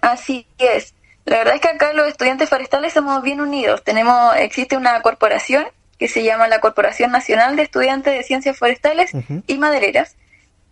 [0.00, 0.94] Así es.
[1.24, 3.82] La verdad es que acá los estudiantes forestales somos bien unidos.
[3.84, 5.66] Tenemos, existe una corporación
[5.98, 9.12] que se llama la Corporación Nacional de Estudiantes de Ciencias Forestales
[9.46, 10.16] y Madereras.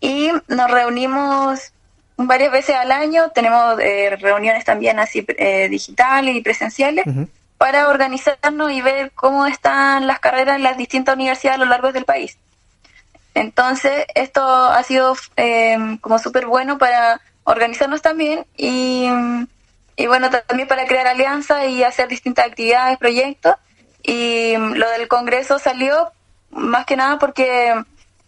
[0.01, 1.73] Y nos reunimos
[2.17, 3.31] varias veces al año.
[3.31, 7.05] Tenemos eh, reuniones también así eh, digitales y presenciales.
[7.57, 11.93] para organizarnos y ver cómo están las carreras en las distintas universidades a lo largo
[11.93, 12.37] del país.
[13.35, 19.09] Entonces, esto ha sido eh, como súper bueno para organizarnos también y,
[19.97, 23.55] y, bueno, también para crear alianzas y hacer distintas actividades, proyectos.
[24.05, 26.13] Y lo del Congreso salió
[26.51, 27.75] más que nada porque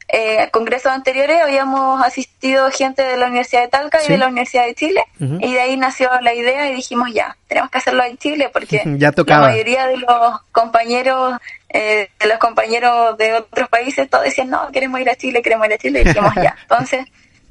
[0.08, 4.64] eh, congresos anteriores habíamos asistido gente de la Universidad de Talca y de la Universidad
[4.64, 8.16] de Chile y de ahí nació la idea y dijimos ya, tenemos que hacerlo en
[8.16, 8.82] Chile porque
[9.26, 14.70] la mayoría de los compañeros eh, de los compañeros de otros países todos decían no,
[14.70, 17.04] queremos ir a Chile, queremos ir a Chile y dijimos ya, entonces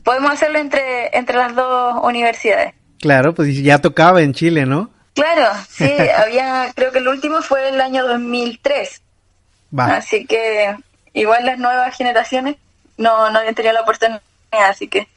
[0.06, 2.74] podemos hacerlo entre, entre las dos universidades.
[3.02, 4.92] Claro, pues ya tocaba en Chile, ¿no?
[5.16, 9.02] Claro, sí, había, creo que el último fue el año 2003.
[9.78, 10.76] Así que
[11.14, 12.58] igual las nuevas generaciones
[12.98, 15.08] no, no habían tenido la oportunidad, así que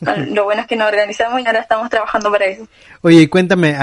[0.32, 2.66] lo bueno es que nos organizamos y ahora estamos trabajando para eso.
[3.02, 3.76] Oye, cuéntame,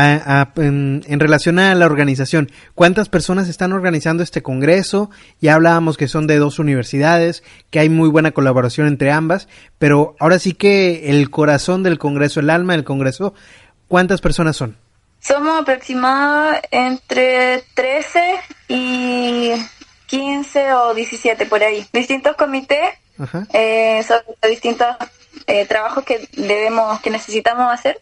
[0.57, 5.09] en, relación a la organización, ¿cuántas personas están organizando este congreso?
[5.39, 10.15] Ya hablábamos que son de dos universidades, que hay muy buena colaboración entre ambas, pero
[10.19, 13.33] ahora sí que el corazón del congreso, el alma del congreso,
[13.87, 14.75] ¿cuántas personas son?
[15.21, 19.51] Somos aproximadamente entre 13 y
[20.07, 21.85] 15 o 17 por ahí.
[21.93, 22.93] Distintos comités
[23.53, 24.87] eh, sobre distintos
[25.47, 27.99] eh, trabajos que debemos, que necesitamos hacer.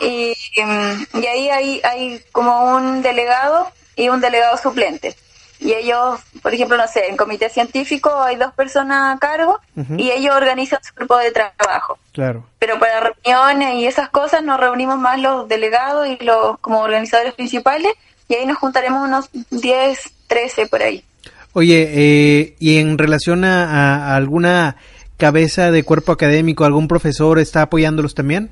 [0.00, 5.16] y, mm, y, ahí hay, hay como un delegado y un delegado suplente.
[5.64, 9.60] Y ellos, por ejemplo, no sé, en comité científico hay dos personas a cargo
[9.96, 11.98] y ellos organizan su grupo de trabajo.
[12.12, 12.44] Claro.
[12.58, 17.34] Pero para reuniones y esas cosas nos reunimos más los delegados y los como organizadores
[17.34, 17.92] principales
[18.28, 21.04] y ahí nos juntaremos unos 10, 13 por ahí.
[21.52, 24.76] Oye, eh, y en relación a, alguna
[25.16, 28.50] cabeza de cuerpo académico, algún profesor está apoyándolos también?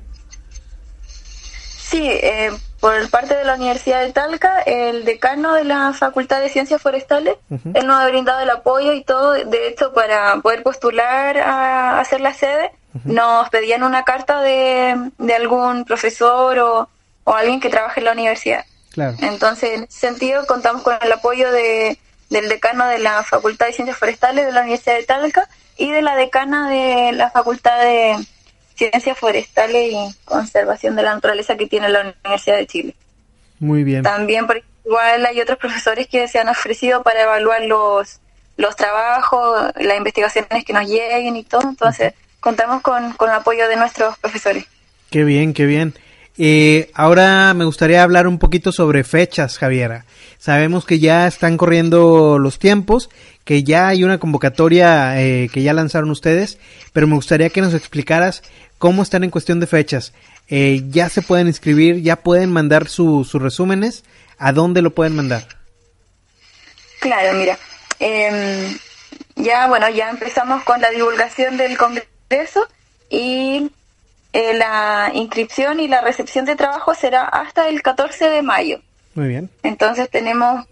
[1.77, 6.49] Sí, eh, por parte de la Universidad de Talca, el decano de la Facultad de
[6.49, 7.35] Ciencias Forestales,
[7.75, 12.21] él nos ha brindado el apoyo y todo, de hecho, para poder postular a hacer
[12.21, 12.71] la sede,
[13.05, 16.89] nos pedían una carta de, de algún profesor o,
[17.23, 18.65] o alguien que trabaje en la universidad.
[18.91, 19.15] Claro.
[19.21, 21.99] Entonces, en ese sentido, contamos con el apoyo de,
[22.31, 26.01] del decano de la Facultad de Ciencias Forestales de la Universidad de Talca y de
[26.01, 28.17] la decana de la Facultad de
[28.89, 32.95] Ciencias Forestales y Conservación de la Naturaleza que tiene la Universidad de Chile.
[33.59, 34.01] Muy bien.
[34.01, 38.19] También, por igual, hay otros profesores que se han ofrecido para evaluar los,
[38.57, 41.61] los trabajos, las investigaciones que nos lleguen y todo.
[41.61, 44.65] Entonces, contamos con, con el apoyo de nuestros profesores.
[45.11, 45.93] Qué bien, qué bien.
[46.39, 50.05] Eh, ahora me gustaría hablar un poquito sobre fechas, Javiera.
[50.39, 53.11] Sabemos que ya están corriendo los tiempos,
[53.43, 56.57] que ya hay una convocatoria eh, que ya lanzaron ustedes,
[56.93, 58.41] pero me gustaría que nos explicaras
[58.81, 60.11] cómo están en cuestión de fechas.
[60.49, 64.03] Eh, ya se pueden inscribir, ya pueden mandar sus resúmenes.
[64.39, 65.47] ¿A dónde lo pueden mandar?
[66.99, 67.59] Claro, mira.
[67.99, 68.75] Em,
[69.35, 72.67] ya, bueno, ya empezamos con la divulgación del Congreso
[73.07, 73.71] y
[74.33, 78.81] eh, la inscripción y la recepción de trabajo será hasta el 14 de mayo.
[79.13, 79.51] Muy bien.
[79.61, 80.65] Entonces tenemos,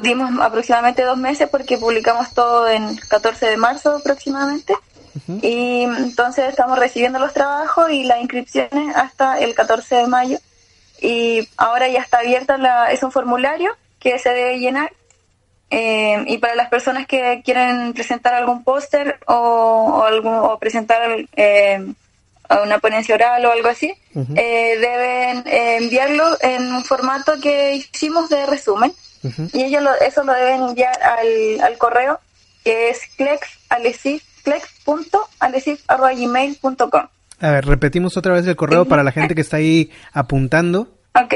[0.00, 4.74] dimos aproximadamente dos meses porque publicamos todo en 14 de marzo aproximadamente.
[5.42, 10.38] Y entonces estamos recibiendo los trabajos y las inscripciones hasta el 14 de mayo.
[11.00, 14.90] y ahora ya está abierta, la, es un formulario que se debe llenar
[15.76, 21.84] eh, y para las personas que quieren presentar algún póster o, o, presentar eh,
[22.62, 23.92] una ponencia oral o algo así,
[24.36, 28.92] eh, deben enviarlo en un formato que hicimos de resumen.
[29.52, 32.20] Y ellos eso lo deben enviar al, al correo
[32.62, 33.00] que es
[34.44, 37.08] clex.alesif.gmail.com.
[37.40, 40.96] A ver, repetimos otra vez el correo para la gente que está ahí apuntando.
[41.14, 41.34] Ok,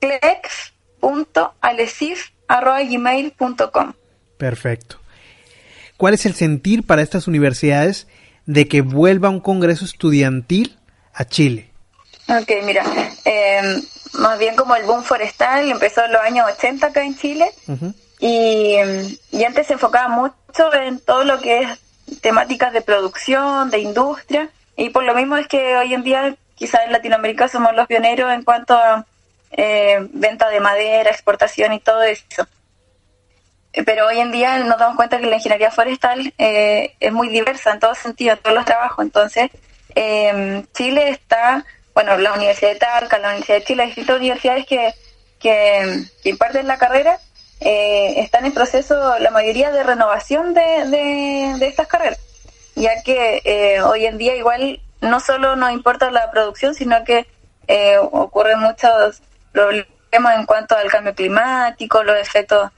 [0.00, 3.92] clex.alesif gmail.com.
[4.36, 4.98] Perfecto.
[5.96, 8.08] ¿Cuál es el sentir para estas universidades
[8.46, 10.78] de que vuelva un congreso estudiantil
[11.12, 11.70] a Chile?
[12.28, 12.84] Ok, mira,
[13.24, 13.82] em,
[14.14, 17.50] más bien como el boom forestal empezó en los años 80 acá en Chile
[18.18, 18.76] y,
[19.30, 21.78] y, antes se enfocaba mucho en todo lo que es
[22.20, 26.82] temáticas de producción, de industria y por lo mismo es que hoy en día quizás
[26.84, 29.06] en Latinoamérica somos los pioneros en cuanto a
[29.52, 32.46] eh, venta de madera, exportación y todo eso.
[33.72, 37.28] Eh, pero hoy en día nos damos cuenta que la ingeniería forestal eh, es muy
[37.28, 39.04] diversa en todos sentidos, en todos los trabajos.
[39.04, 39.50] Entonces,
[40.72, 44.94] Chile está, bueno, la Universidad de Talca, la Universidad de Chile, distintas universidades que,
[45.40, 47.18] que, imparten la carrera,
[47.60, 52.18] están en proceso la mayoría de renovación de, de, estas carreras,
[52.74, 57.26] ya que hoy en día igual no solo nos importa la producción, sino que
[58.12, 62.70] ocurren muchos problemas en cuanto al cambio climático, los efectos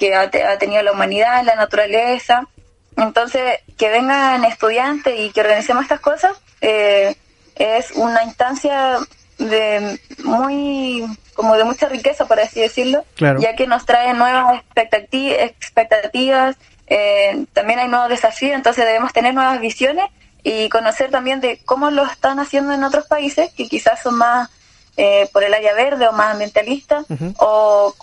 [0.00, 2.48] que ha, tenido la humanidad, la naturaleza.
[2.96, 7.14] Entonces, que vengan estudiantes y que organicemos estas cosas eh,
[7.54, 8.98] es una instancia
[9.38, 11.04] de muy
[11.40, 17.78] como de mucha riqueza, por así decirlo, ya que nos trae nuevas expectativas, eh, también
[17.78, 20.04] hay nuevos desafíos, entonces debemos tener nuevas visiones
[20.42, 24.50] y conocer también de cómo lo están haciendo en otros países que quizás son más
[24.98, 27.06] eh, por el área verde o más ambientalista,
[27.38, 27.94] o,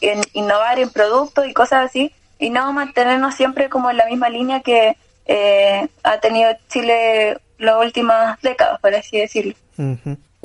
[0.00, 2.10] en innovar en productos y cosas así,
[2.40, 7.76] y no mantenernos siempre como en la misma línea que eh, ha tenido Chile las
[7.76, 9.54] últimas décadas, por así decirlo.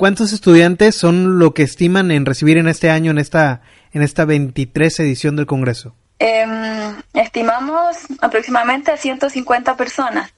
[0.00, 3.60] ¿Cuántos estudiantes son lo que estiman en recibir en este año, en esta,
[3.92, 5.94] en esta 23 edición del Congreso?
[6.18, 10.32] Em, estimamos aproximadamente a 150 personas.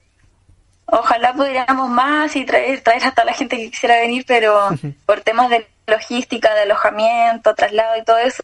[0.86, 4.70] Ojalá pudiéramos más y traer, traer hasta la gente que quisiera venir, pero
[5.06, 8.42] por temas de logística, de alojamiento, traslado y todo eso,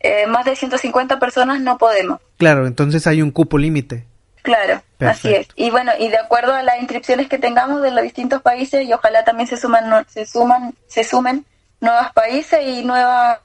[0.00, 2.20] eh, más de 150 personas no podemos.
[2.38, 4.06] Claro, entonces hay un cupo límite.
[4.42, 5.48] Claro, así es.
[5.56, 8.92] Y bueno, y de acuerdo a las inscripciones que tengamos de los distintos países, y
[8.92, 11.46] ojalá también se suman, se suman, se sumen
[11.80, 13.38] nuevos países y nuevas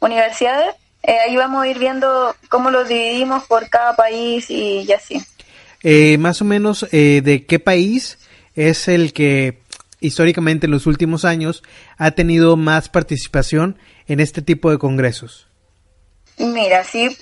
[0.00, 5.22] universidades, eh, ahí vamos a ir viendo cómo los dividimos por cada país y así.
[5.82, 8.18] Eh, más o menos eh, de qué país
[8.56, 9.62] es el que
[10.00, 11.62] históricamente en los últimos años
[11.96, 15.46] ha tenido más participación en este tipo de congresos.
[16.38, 17.16] Mira, sí,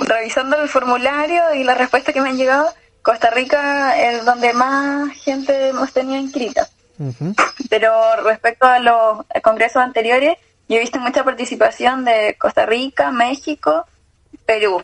[0.00, 2.68] revisando el formulario y la respuesta que me han llegado,
[3.02, 6.68] Costa Rica es donde más gente hemos tenido inscrita.
[7.68, 7.92] Pero
[8.24, 13.86] respecto a los congresos anteriores, yo he visto mucha participación de Costa Rica, México,
[14.44, 14.82] Perú.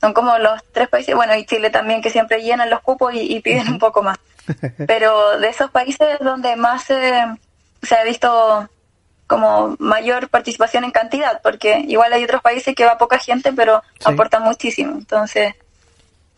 [0.00, 3.40] Son como los tres países, bueno, y Chile también, que siempre llenan los cupos y,
[3.40, 4.18] piden un poco más.
[4.86, 8.68] Pero de esos países donde más se ha visto
[9.32, 13.82] como mayor participación en cantidad, porque igual hay otros países que va poca gente, pero
[14.04, 14.92] aportan muchísimo.
[14.92, 15.54] Entonces,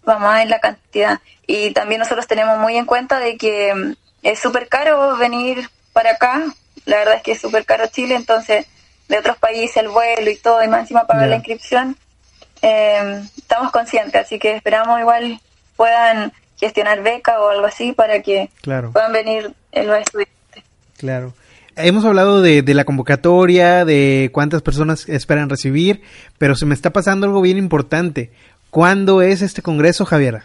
[0.04, 1.18] vamos a ver la cantidad.
[1.44, 6.12] Y también nosotros tenemos muy en cuenta de que mm, es súper caro venir para
[6.12, 6.44] acá.
[6.84, 8.64] La verdad es que es súper caro Chile, entonces
[9.08, 11.96] de otros países el vuelo y todo, y más encima pagar la inscripción,
[12.62, 15.40] eh, estamos conscientes, así que esperamos igual
[15.74, 20.62] puedan gestionar beca o algo así para que puedan venir los estudiantes.
[20.96, 21.34] Claro.
[21.76, 26.02] Hemos hablado de, la convocatoria, de cuántas personas esperan recibir,
[26.38, 28.30] pero se me está pasando algo bien importante.
[28.70, 30.44] ¿Cuándo es este congreso, Javiera?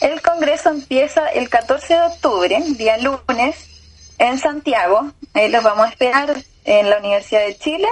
[0.00, 3.56] El congreso empieza el 14 de octubre, día lunes,
[4.18, 5.12] en Santiago.
[5.32, 6.34] Ahí los vamos a esperar
[6.64, 7.88] en la Universidad de Chile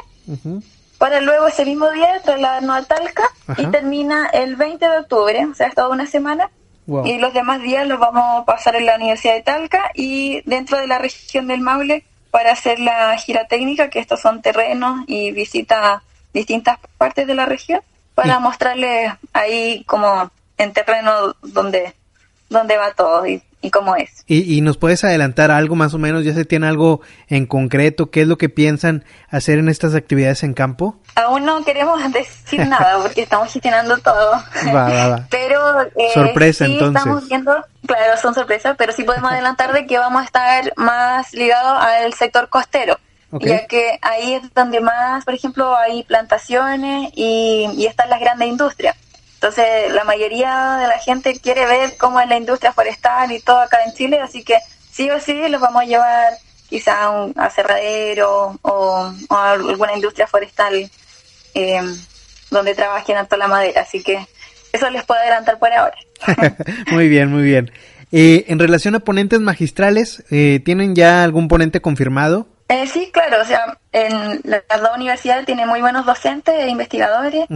[1.03, 3.25] para luego ese mismo día trasladarnos a Talca
[3.59, 6.49] y termina el 20 de octubre, o sea, es toda una semana.
[6.87, 10.79] Y los demás días los vamos a pasar en la Universidad de Talca y dentro
[10.79, 15.31] de la región del Maule para hacer la gira técnica, que estos son terrenos y
[15.31, 16.03] visita
[16.33, 17.83] distintas partes de la región,
[18.15, 21.95] para mostrarles ahí como en terreno donde,
[22.49, 24.25] donde va todo y y cómo es.
[24.27, 26.25] ¿Y, nos puedes adelantar algo más o menos?
[26.25, 28.11] ¿Ya se tiene algo en concreto?
[28.11, 30.97] ¿Qué es lo que piensan hacer en estas actividades en campo?
[31.15, 34.33] Aún no queremos decir nada porque estamos gestionando todo.
[34.67, 35.27] Va, va, va.
[35.31, 37.01] Pero eh, sorpresa entonces.
[37.01, 37.55] Estamos viendo,
[37.87, 42.13] claro, son sorpresas, pero sí podemos adelantar de que vamos a estar más ligados al
[42.15, 42.99] sector costero.
[43.41, 48.49] ya que ahí es donde más, por ejemplo, hay plantaciones y, y están las grandes
[48.49, 48.97] industrias.
[49.43, 53.59] Entonces, la mayoría de la gente quiere ver cómo es la industria forestal y todo
[53.59, 54.55] acá en Chile, así que
[54.93, 56.35] sí o sí los vamos a llevar
[56.69, 60.89] quizá a, un, cerradero o, a alguna industria forestal
[61.55, 61.81] eh,
[62.53, 63.83] donde trabajen toda la madera.
[63.83, 64.25] Así que
[64.73, 65.97] eso les puedo adelantar por ahora.
[66.93, 67.73] muy bien, muy bien.
[68.13, 72.47] Eh, en relación a ponentes magistrales, eh, ¿tienen ya algún ponente confirmado?
[72.69, 77.47] Eh, sí, claro, o sea, en las dos universidades tienen muy buenos docentes e investigadores.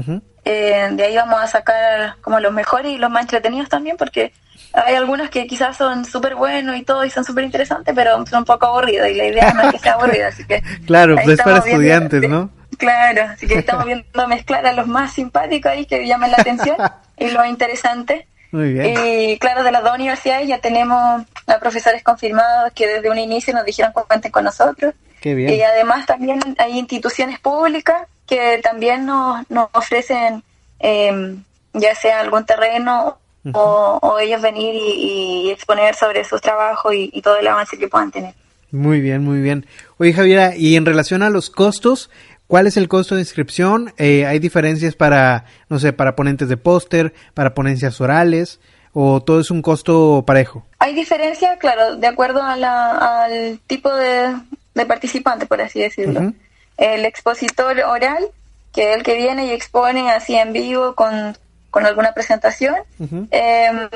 [0.49, 4.33] Eh, de ahí vamos a sacar como los mejores y los más entretenidos también, porque
[4.73, 8.39] hay algunos que quizás son súper buenos y todo y son súper interesantes, pero son
[8.39, 10.63] un poco aburridos y la idea no es que sea aburrido, así que...
[10.87, 12.51] Claro, pues es para estudiantes, ¿no?
[12.79, 16.77] Claro, así que estamos viendo mezclar a los más simpáticos ahí que llamen la atención
[17.19, 18.27] y los interesantes.
[18.53, 18.95] Muy bien.
[19.05, 23.53] Y claro, de las dos universidades ya tenemos a profesores confirmados que desde un inicio
[23.53, 24.95] nos dijeron que cuenten con nosotros.
[25.25, 30.43] Y además también hay instituciones públicas que también nos, nos ofrecen
[30.81, 31.37] eh,
[31.73, 33.19] ya sea algún terreno
[33.53, 38.35] o, ellos venir y, exponer sobre sus trabajos y, todo el avance que puedan tener.
[38.73, 39.67] Muy bien, muy bien.
[39.99, 42.11] Oye Javiera, y en relación a los costos,
[42.49, 43.95] ¿cuál es el costo de inscripción?
[43.99, 48.59] Eh, ¿Hay diferencias para, no sé, para ponentes de póster, para ponencias orales?
[48.93, 50.67] ¿O todo es un costo parejo?
[50.79, 54.35] Hay diferencias, claro, de acuerdo a la, al tipo de,
[54.75, 56.33] de participante, por así decirlo.
[56.77, 58.29] El expositor oral,
[58.73, 61.37] que es el que viene y expone así en vivo con,
[61.73, 62.77] alguna presentación,
[63.31, 63.89] em,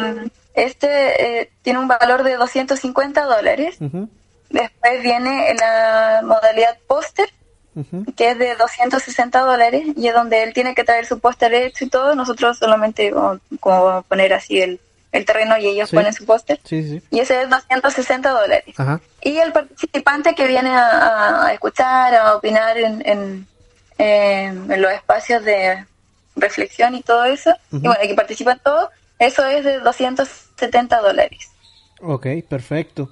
[0.55, 3.79] este eh, tiene un valor de 250 dólares.
[4.51, 7.31] Después viene la modalidad póster,
[8.17, 11.85] que es de 260 dólares, y es donde él tiene que traer su póster hecho
[11.85, 12.15] y todo.
[12.15, 13.13] Nosotros solamente
[13.61, 14.81] como poner así el,
[15.13, 16.61] el terreno y ellos ponen su póster.
[17.11, 18.75] Y ese es 260 dólares.
[19.23, 23.47] Y el participante que viene a, escuchar, a opinar en, en,
[23.99, 25.85] en, los espacios de
[26.37, 31.51] reflexión y todo eso, y bueno, que participa en todo, eso es de 270 dólares.
[32.01, 33.11] Ok, perfecto.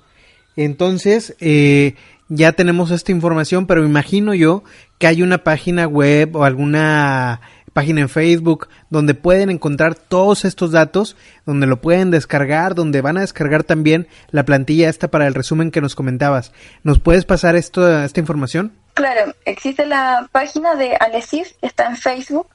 [0.57, 1.95] Entonces, eh,
[2.29, 4.65] ya tenemos esta información, pero imagino yo
[4.99, 7.41] que hay una página web o alguna
[7.79, 11.17] página en Facebook, donde pueden encontrar todos estos datos,
[11.47, 15.71] donde lo pueden descargar, donde van a descargar también la plantilla esta para el resumen
[15.71, 16.51] que nos comentabas.
[16.83, 18.73] ¿Nos puedes pasar esto, esta información?
[18.95, 22.49] Claro, existe la página de Alesif, está en Facebook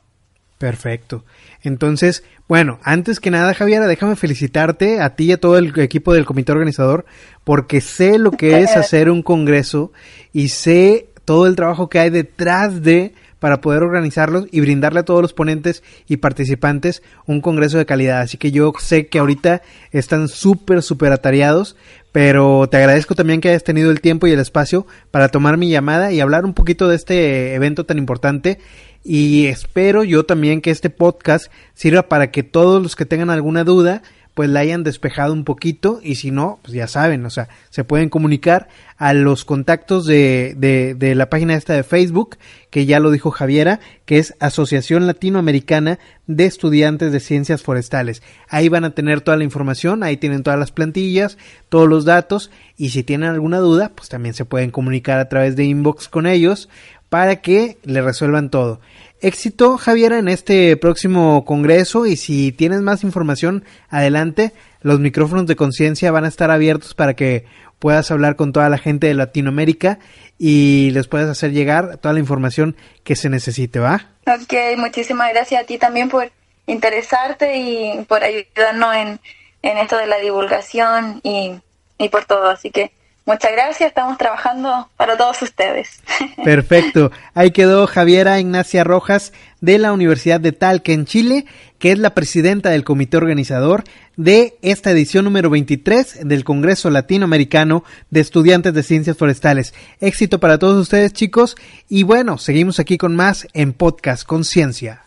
[0.61, 1.25] Perfecto.
[1.63, 6.13] Entonces, bueno, antes que nada, Javiera, déjame felicitarte a ti y a todo el equipo
[6.13, 7.07] del comité organizador,
[7.45, 9.91] porque sé lo que es hacer un congreso
[10.35, 15.05] y sé todo el trabajo que hay detrás de para poder organizarlos y brindarle a
[15.05, 18.21] todos los ponentes y participantes un congreso de calidad.
[18.21, 21.75] Así que yo sé que ahorita están súper, súper atareados,
[22.13, 25.71] pero te agradezco también que hayas tenido el tiempo y el espacio para tomar mi
[25.71, 28.59] llamada y hablar un poquito de este evento tan importante
[29.05, 33.65] y espero yo también que este podcast sirva para que todos los que tengan alguna
[33.65, 34.03] duda
[34.35, 37.85] pues la hayan despejado un poquito y si no, pues ya saben, o sea, se
[37.85, 42.37] pueden comunicar a los contactos de, de, la página esta de Facebook,
[42.71, 48.23] que ya lo dijo Javiera, que es Asociación Latinoamericana de Estudiantes de Ciencias Forestales.
[48.49, 51.37] Ahí van a tener toda la información, ahí tienen todas las plantillas,
[51.69, 55.57] todos los datos y si tienen alguna duda, pues también se pueden comunicar a través
[55.57, 56.69] de inbox con ellos
[57.11, 58.81] para que le resuelvan todo.
[59.21, 64.55] Éxito, Javiera, en este próximo congreso y si tienes más información, adelante.
[64.81, 67.45] Los micrófonos de conciencia van a estar abiertos para que
[67.79, 69.99] puedas hablar con toda la gente de Latinoamérica
[70.39, 74.07] y les puedas hacer llegar toda la información que se necesite, ¿va?
[74.27, 76.31] Ok, muchísimas gracias a ti también por
[76.67, 79.21] interesarte y por ayudarnos en,
[79.63, 81.61] en esto de la divulgación y,
[81.99, 82.49] y por todo.
[82.49, 82.93] Así que
[83.25, 86.01] muchas gracias, estamos trabajando para todos ustedes.
[86.45, 91.47] Perfecto, ahí quedó Javiera Ignacia Rojas de la Universidad de Talca en Chile,
[91.79, 93.85] que es la presidenta del comité organizador
[94.17, 99.73] de esta edición número 23 del Congreso Latinoamericano de Estudiantes de Ciencias Forestales.
[100.01, 101.57] Éxito para todos ustedes chicos
[101.89, 105.05] y bueno, seguimos aquí con más en Podcast Conciencia.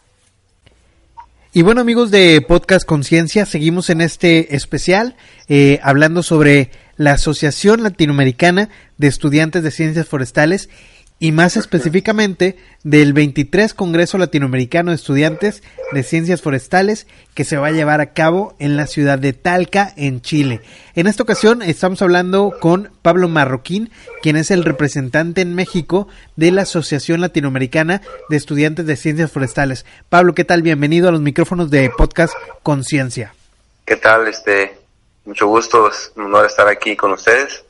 [1.56, 5.16] Y bueno amigos de Podcast Conciencia, seguimos en este especial
[5.48, 10.70] eh, hablando sobre la Asociación Latinoamericana de Estudiantes de Ciencias Forestales
[11.24, 15.64] y más específicamente del 23 Congreso Latinoamericano de Estudiantes
[15.94, 19.94] de Ciencias Forestales que se va a llevar a cabo en la ciudad de Talca,
[19.96, 20.60] en Chile.
[20.96, 23.90] En esta ocasión estamos hablando con Pablo Marroquín,
[24.22, 29.86] quien es el representante en México de la Asociación Latinoamericana de Estudiantes de Ciencias Forestales.
[30.10, 30.62] Pablo, ¿qué tal?
[30.62, 32.34] Bienvenido a los micrófonos de Podcast
[32.64, 33.34] Conciencia.
[33.86, 34.28] ¿Qué tal?
[34.28, 34.83] Este,
[35.26, 37.64] mucho gusto, es un honor estar aquí con ustedes.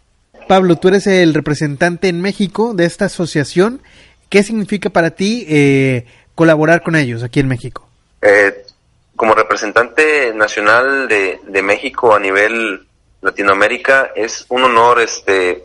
[0.47, 3.81] Pablo, tú eres el representante en México de esta asociación.
[4.29, 7.87] ¿Qué significa para ti eh, colaborar con ellos aquí en México?
[8.21, 8.65] Eh,
[9.15, 12.87] como representante nacional de, México a nivel
[13.21, 15.63] Latinoamérica, es un honor este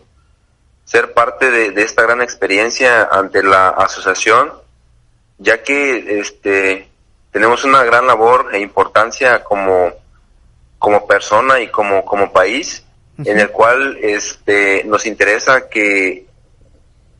[0.84, 4.52] ser parte de, esta gran experiencia ante la asociación,
[5.38, 6.88] ya que este
[7.32, 9.92] tenemos una gran labor e importancia como,
[10.78, 12.84] como persona y como, como país
[13.24, 16.26] en el cual este, nos interesa que,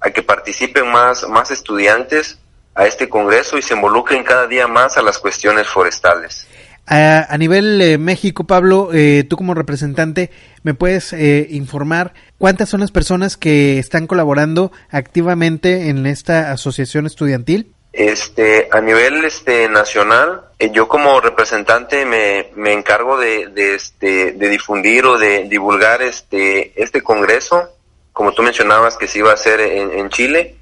[0.00, 2.38] a que participen más, más estudiantes
[2.74, 6.46] a este congreso y se involucren cada día más a las cuestiones forestales.
[6.90, 10.30] A, nivel eh, México, Pablo, eh, tú como representante,
[10.62, 17.04] ¿me puedes eh, informar cuántas son las personas que están colaborando activamente en esta asociación
[17.04, 17.74] estudiantil?
[17.92, 24.32] Este, a nivel este, nacional, eh, yo como representante me, me encargo de, de, este,
[24.32, 27.70] de difundir o de divulgar este, este congreso,
[28.12, 30.56] como tú mencionabas que se iba a hacer en, Chile,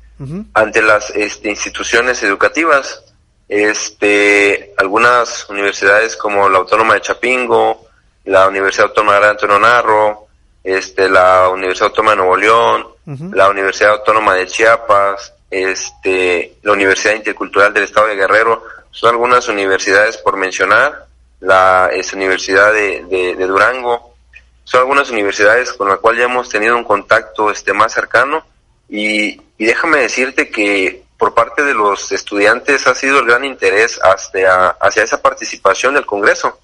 [0.55, 3.03] ante las este, instituciones educativas.
[3.49, 7.87] Este, algunas universidades como la Autónoma de Chapingo,
[8.25, 10.27] la Universidad Autónoma de Antonio Narro,
[10.63, 12.87] este, la Universidad Autónoma de Nuevo León,
[13.33, 19.49] la Universidad Autónoma de Chiapas, este, la Universidad Intercultural del Estado de Guerrero, son algunas
[19.49, 21.07] universidades por mencionar,
[21.41, 24.15] la Universidad de, Durango,
[24.65, 28.45] son algunas universidades con las cuales ya hemos tenido un contacto este, más cercano.
[28.89, 34.69] Y, déjame decirte que por parte de los estudiantes ha sido el gran interés hacia,
[34.69, 36.61] hacia esa participación del Congreso.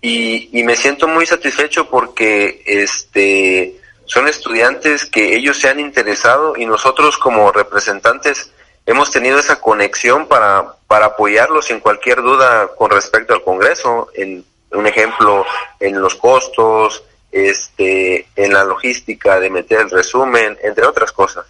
[0.00, 6.54] Y, y me siento muy satisfecho porque este son estudiantes que ellos se han interesado
[6.56, 8.50] y nosotros como representantes
[8.86, 14.44] hemos tenido esa conexión para, para apoyarlos en cualquier duda con respecto al Congreso, en
[14.72, 15.44] un ejemplo,
[15.78, 21.44] en los costos, este, en la logística de meter el resumen, entre otras cosas.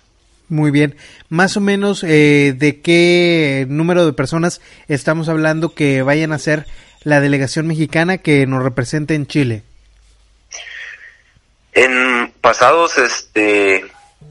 [0.48, 0.96] Muy bien.
[1.28, 6.66] Más o menos, eh, ¿de qué número de personas estamos hablando que vayan a ser
[7.04, 9.62] la delegación mexicana que nos represente en Chile?
[11.78, 13.84] En pasados este,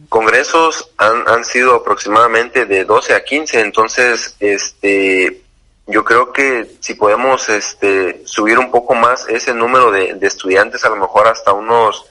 [0.09, 5.43] congresos han, han sido aproximadamente de 12 a 15, entonces este,
[5.87, 10.89] yo creo que si podemos este, subir un poco más ese número de, estudiantes, a
[10.89, 12.05] lo mejor hasta unos,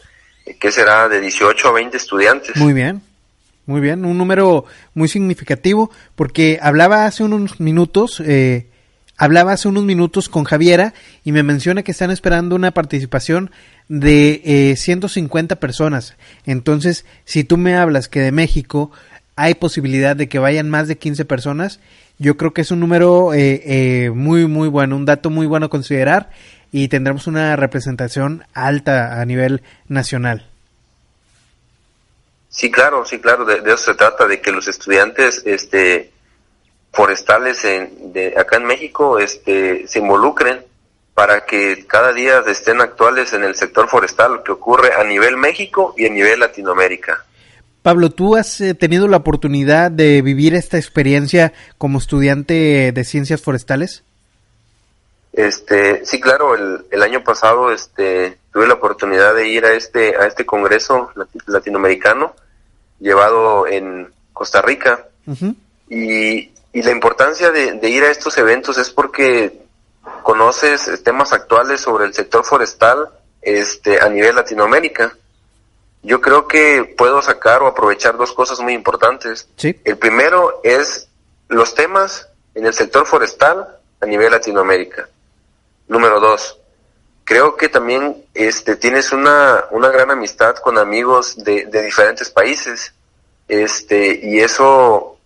[0.58, 1.06] ¿qué será?
[1.06, 2.56] De 18 a 20 estudiantes.
[2.56, 3.02] Muy bien.
[3.66, 4.64] Muy bien, un número
[4.94, 8.68] muy significativo, porque hablaba hace unos minutos eh,
[9.18, 10.92] Hablaba hace unos minutos con Javiera
[11.24, 13.50] y me menciona que están esperando una participación
[13.88, 16.16] de eh, 150 personas.
[16.44, 18.90] Entonces, si tú me hablas que de México
[19.36, 21.80] hay posibilidad de que vayan más de 15 personas,
[22.18, 25.66] yo creo que es un número eh, eh, muy, muy bueno, un dato muy bueno
[25.66, 26.30] a considerar
[26.72, 30.46] y tendremos una representación alta a nivel nacional.
[32.48, 36.10] Sí, claro, sí, claro, de, de eso se trata, de que los estudiantes este,
[36.90, 40.64] forestales en, de, acá en México este, se involucren
[41.16, 45.94] para que cada día estén actuales en el sector forestal, que ocurre a nivel México
[45.96, 47.24] y a nivel Latinoamérica.
[47.82, 53.40] Pablo, ¿tú has eh, tenido la oportunidad de vivir esta experiencia como estudiante de ciencias
[53.40, 54.04] forestales?
[55.32, 60.16] Este, sí, claro, el, el año pasado este, tuve la oportunidad de ir a este,
[60.16, 61.12] a este congreso
[61.46, 62.34] latinoamericano
[63.00, 65.06] llevado en Costa Rica.
[65.88, 69.62] Y y la importancia de, ir a estos eventos es porque
[70.22, 73.08] conoces temas actuales sobre el sector forestal
[73.42, 75.16] este, a nivel Latinoamérica.
[76.02, 79.48] Yo creo que puedo sacar o aprovechar dos cosas muy importantes.
[79.84, 81.08] El primero es
[81.48, 85.08] los temas en el sector forestal a nivel Latinoamérica.
[85.88, 86.58] Número dos,
[87.24, 92.92] creo que también este, tienes una, una gran amistad con amigos de, de diferentes países,
[93.48, 95.18] este, y eso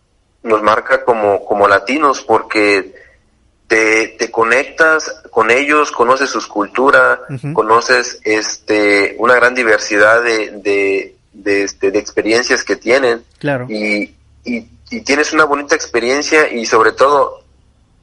[0.43, 2.95] nos marca como, como latinos porque
[3.71, 7.21] te, te conectas con ellos, conoces sus culturas,
[7.55, 13.23] conoces este, una gran diversidad de, de, de, este, de experiencias que tienen.
[13.39, 13.67] Claro.
[13.71, 14.13] Y,
[14.45, 17.45] y, y tienes una bonita experiencia y sobre todo,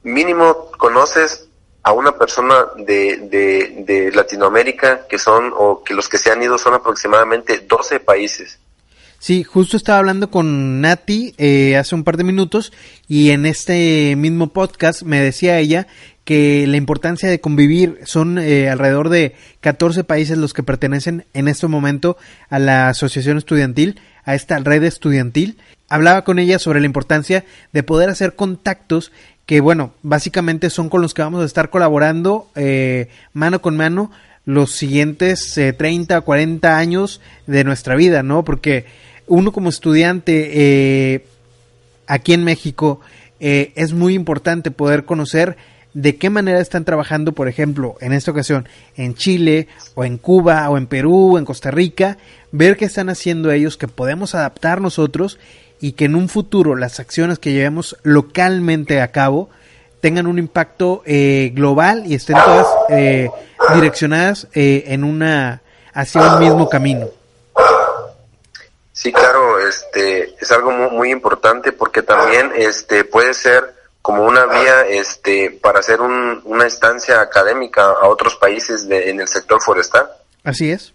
[0.04, 1.46] mínimo conoces
[1.82, 6.42] a una persona de, de, de, Latinoamérica que son, o que los que se han
[6.42, 8.58] ido son aproximadamente 12 países.
[9.20, 12.72] Sí, justo estaba hablando con Nati eh, hace un par de minutos
[13.08, 15.88] y en este mismo podcast me decía ella
[16.24, 21.48] que la importancia de convivir son eh, alrededor de 14 países los que pertenecen en
[21.48, 22.16] este momento
[22.48, 25.58] a la asociación estudiantil, a esta red estudiantil.
[25.88, 29.10] Hablaba con ella sobre la importancia de poder hacer contactos
[29.46, 34.12] que bueno, básicamente son con los que vamos a estar colaborando eh, mano con mano
[34.44, 38.44] los siguientes eh, 30 o 40 años de nuestra vida, ¿no?
[38.44, 38.86] Porque
[39.28, 40.50] uno como estudiante
[41.14, 41.24] eh,
[42.06, 43.00] aquí en México
[43.40, 45.56] eh, es muy importante poder conocer
[45.94, 50.68] de qué manera están trabajando, por ejemplo, en esta ocasión, en Chile, o en Cuba,
[50.70, 52.18] o en Perú, o en Costa Rica,
[52.52, 55.38] ver qué están haciendo ellos, que podemos adaptar nosotros
[55.80, 59.50] y que en un futuro las acciones que llevemos localmente a cabo
[60.00, 63.30] tengan un impacto eh, global y estén todas eh,
[63.74, 65.62] direccionadas eh, en una
[65.92, 67.08] hacia un mismo camino.
[68.98, 74.44] Sí, claro, este es algo muy, muy importante porque también este puede ser como una
[74.46, 79.62] vía este para hacer un, una estancia académica a otros países de, en el sector
[79.62, 80.08] forestal.
[80.42, 80.94] Así es.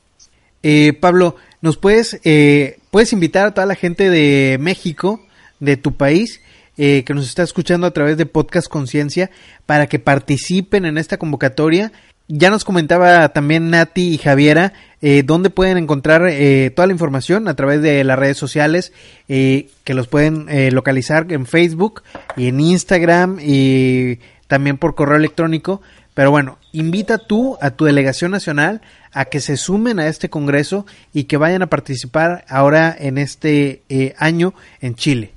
[0.63, 5.25] Eh, Pablo, ¿nos puedes, eh, puedes invitar a toda la gente de México,
[5.61, 6.41] de tu país,
[6.75, 9.31] eh, que nos está escuchando a través de Podcast Conciencia,
[9.65, 11.93] para que participen en esta convocatoria?
[12.35, 14.73] Ya nos comentaba también Nati y Javiera
[15.03, 18.91] eh, dónde pueden encontrar eh, toda la información a través de las redes sociales
[19.29, 22.01] eh, que los pueden eh, localizar en Facebook
[22.35, 25.83] y en Instagram y también por correo electrónico.
[26.15, 28.81] Pero bueno, invita tú a tu delegación nacional
[29.11, 33.83] a que se sumen a este congreso y que vayan a participar ahora en este
[33.89, 35.33] eh, año en Chile.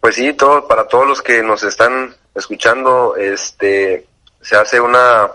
[0.00, 4.07] Pues sí, todo, para todos los que nos están escuchando, este,
[4.48, 5.30] se hace una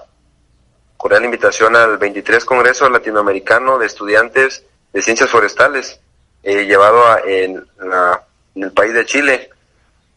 [0.98, 6.00] cordial invitación al 23 Congreso Latinoamericano de Estudiantes de Ciencias Forestales,
[6.42, 8.24] eh, llevado a, en, la,
[8.56, 9.52] en el país de Chile.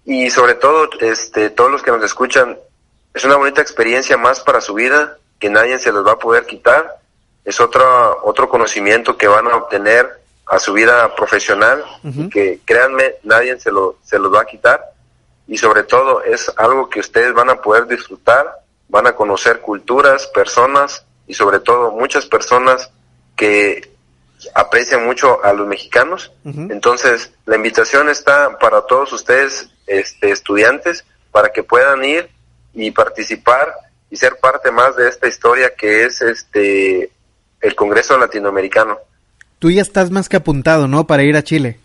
[0.06, 2.56] Y sobre todo, este, todos los que nos escuchan,
[3.12, 6.46] es una bonita experiencia más para su vida, que nadie se los va a poder
[6.46, 6.96] quitar.
[7.44, 10.08] Es otro, otro conocimiento que van a obtener
[10.46, 12.32] a su vida profesional, uh -huh.
[12.32, 14.82] que créanme, nadie se, lo, se los va a quitar.
[15.46, 20.26] Y sobre todo, es algo que ustedes van a poder disfrutar, van a conocer culturas,
[20.28, 22.90] personas y sobre todo muchas personas
[23.34, 23.90] que
[24.54, 26.32] aprecian mucho a los mexicanos.
[26.44, 26.72] Uh -huh.
[26.72, 32.28] Entonces, la invitación está para todos ustedes, este, estudiantes, para que puedan ir
[32.74, 33.74] y participar
[34.10, 37.10] y ser parte más de esta historia que es este
[37.60, 38.98] el Congreso Latinoamericano.
[39.58, 41.06] Tú ya estás más que apuntado, ¿no?
[41.06, 41.80] Para ir a Chile.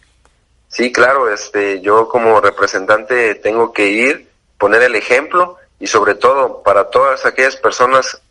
[0.67, 6.61] Sí, claro, este, yo como representante tengo que ir, poner el ejemplo y sobre todo
[6.63, 8.21] para todas aquellas personas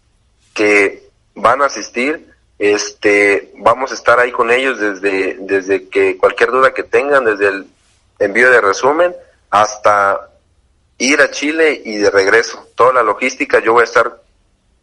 [0.54, 1.02] que
[1.34, 6.72] van a asistir, este, vamos a estar ahí con ellos desde, desde que cualquier duda
[6.72, 7.66] que tengan, desde el
[8.20, 9.14] envío de resumen
[9.50, 10.30] hasta
[10.98, 12.68] ir a Chile y de regreso.
[12.76, 14.22] Toda la logística yo voy a estar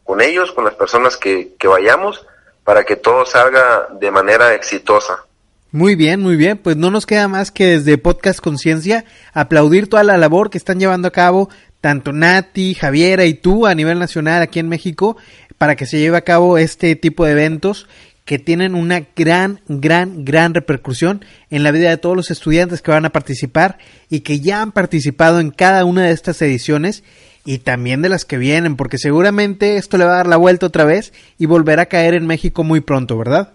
[0.03, 2.25] con ellos, con las personas que, que vayamos,
[2.65, 5.23] para que todo salga de manera exitosa.
[5.71, 6.57] Muy bien, muy bien.
[6.57, 9.03] Pues no nos queda más que desde Podcast Conciencia
[9.33, 11.49] aplaudir toda la labor que están llevando a cabo
[11.87, 15.15] tanto Nati, Javiera y tú a nivel nacional aquí en México
[15.57, 17.87] para que se lleve a cabo este tipo de eventos
[18.25, 22.91] que tienen una gran, gran, gran repercusión en la vida de todos los estudiantes que
[22.91, 23.77] van a participar
[24.09, 27.05] y que ya han participado en cada una de estas ediciones
[27.45, 30.65] y también de las que vienen, porque seguramente esto le va a dar la vuelta
[30.65, 33.53] otra vez y volverá a caer en México muy pronto, ¿verdad?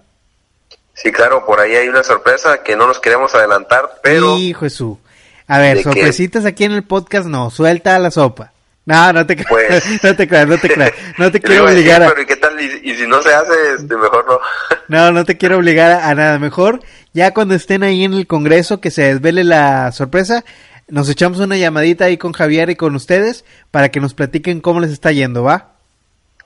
[0.95, 4.39] Sí, claro, por ahí hay una sorpresa que no nos queremos adelantar, pero...
[4.39, 4.97] Hijo Jesús.
[5.53, 6.49] A ver, sorpresitas que...
[6.49, 8.53] aquí en el podcast no, suelta la sopa.
[8.85, 10.03] No, no te creas, pues...
[10.03, 12.09] no te creas, no te creas, no te quiero obligar a...
[12.09, 12.61] Pero ¿y qué tal?
[12.61, 14.41] Y, y, si no se hace, este, mejor no.
[14.89, 16.81] no, no te quiero obligar a, a nada, mejor
[17.13, 20.45] ya cuando estén ahí en el congreso que se desvele la sorpresa,
[20.89, 24.81] nos echamos una llamadita ahí con Javier y con ustedes para que nos platiquen cómo
[24.81, 25.75] les está yendo, ¿va?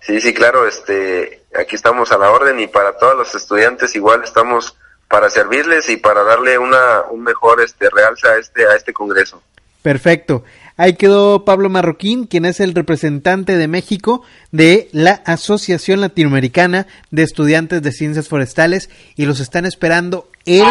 [0.01, 4.23] Sí, sí, claro, este, aquí estamos a la orden y para todos los estudiantes igual
[4.25, 4.77] estamos
[5.09, 9.43] para servirles y para darle una un mejor este realce a este a este congreso.
[9.83, 10.45] Perfecto.
[10.79, 14.23] Ahí quedó Pablo Marroquín, quien es el representante de México
[14.53, 20.65] de la Asociación Latinoamericana de Estudiantes de Ciencias Forestales y los están esperando él,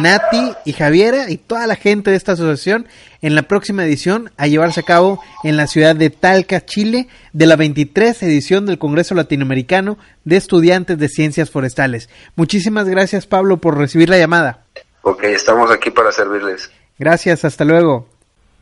[0.00, 2.86] Nati y Javiera y toda la gente de esta asociación
[3.20, 7.46] en la próxima edición a llevarse a cabo en la ciudad de Talca, Chile, de
[7.46, 12.08] la 23 edición del Congreso Latinoamericano de Estudiantes de Ciencias Forestales.
[12.36, 14.66] Muchísimas gracias Pablo por recibir la llamada.
[15.02, 16.70] Ok, estamos aquí para servirles.
[16.98, 18.17] Gracias, hasta luego.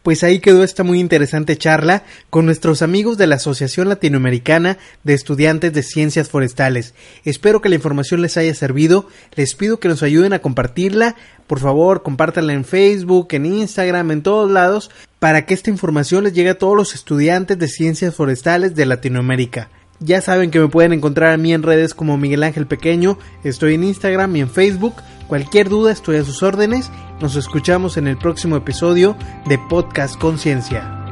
[0.07, 5.15] Pues ahí quedó esta muy interesante charla con nuestros amigos de la Asociación Latinoamericana de
[5.15, 6.95] Estudiantes de Ciencias Forestales.
[7.25, 9.09] Espero que la información les haya servido.
[9.35, 11.17] Les pido que nos ayuden a compartirla.
[11.49, 16.35] Por favor, compártanla en Facebook, en Instagram, en todos lados, para que esta información les
[16.35, 19.71] llegue a todos los estudiantes de Ciencias Forestales de Latinoamérica.
[19.99, 23.75] Ya saben que me pueden encontrar a mí en redes como Miguel Ángel Pequeño, estoy
[23.75, 24.95] en Instagram y en Facebook.
[25.27, 26.91] Cualquier duda estoy a sus órdenes.
[27.21, 31.06] Nos escuchamos en el próximo episodio de Podcast Conciencia.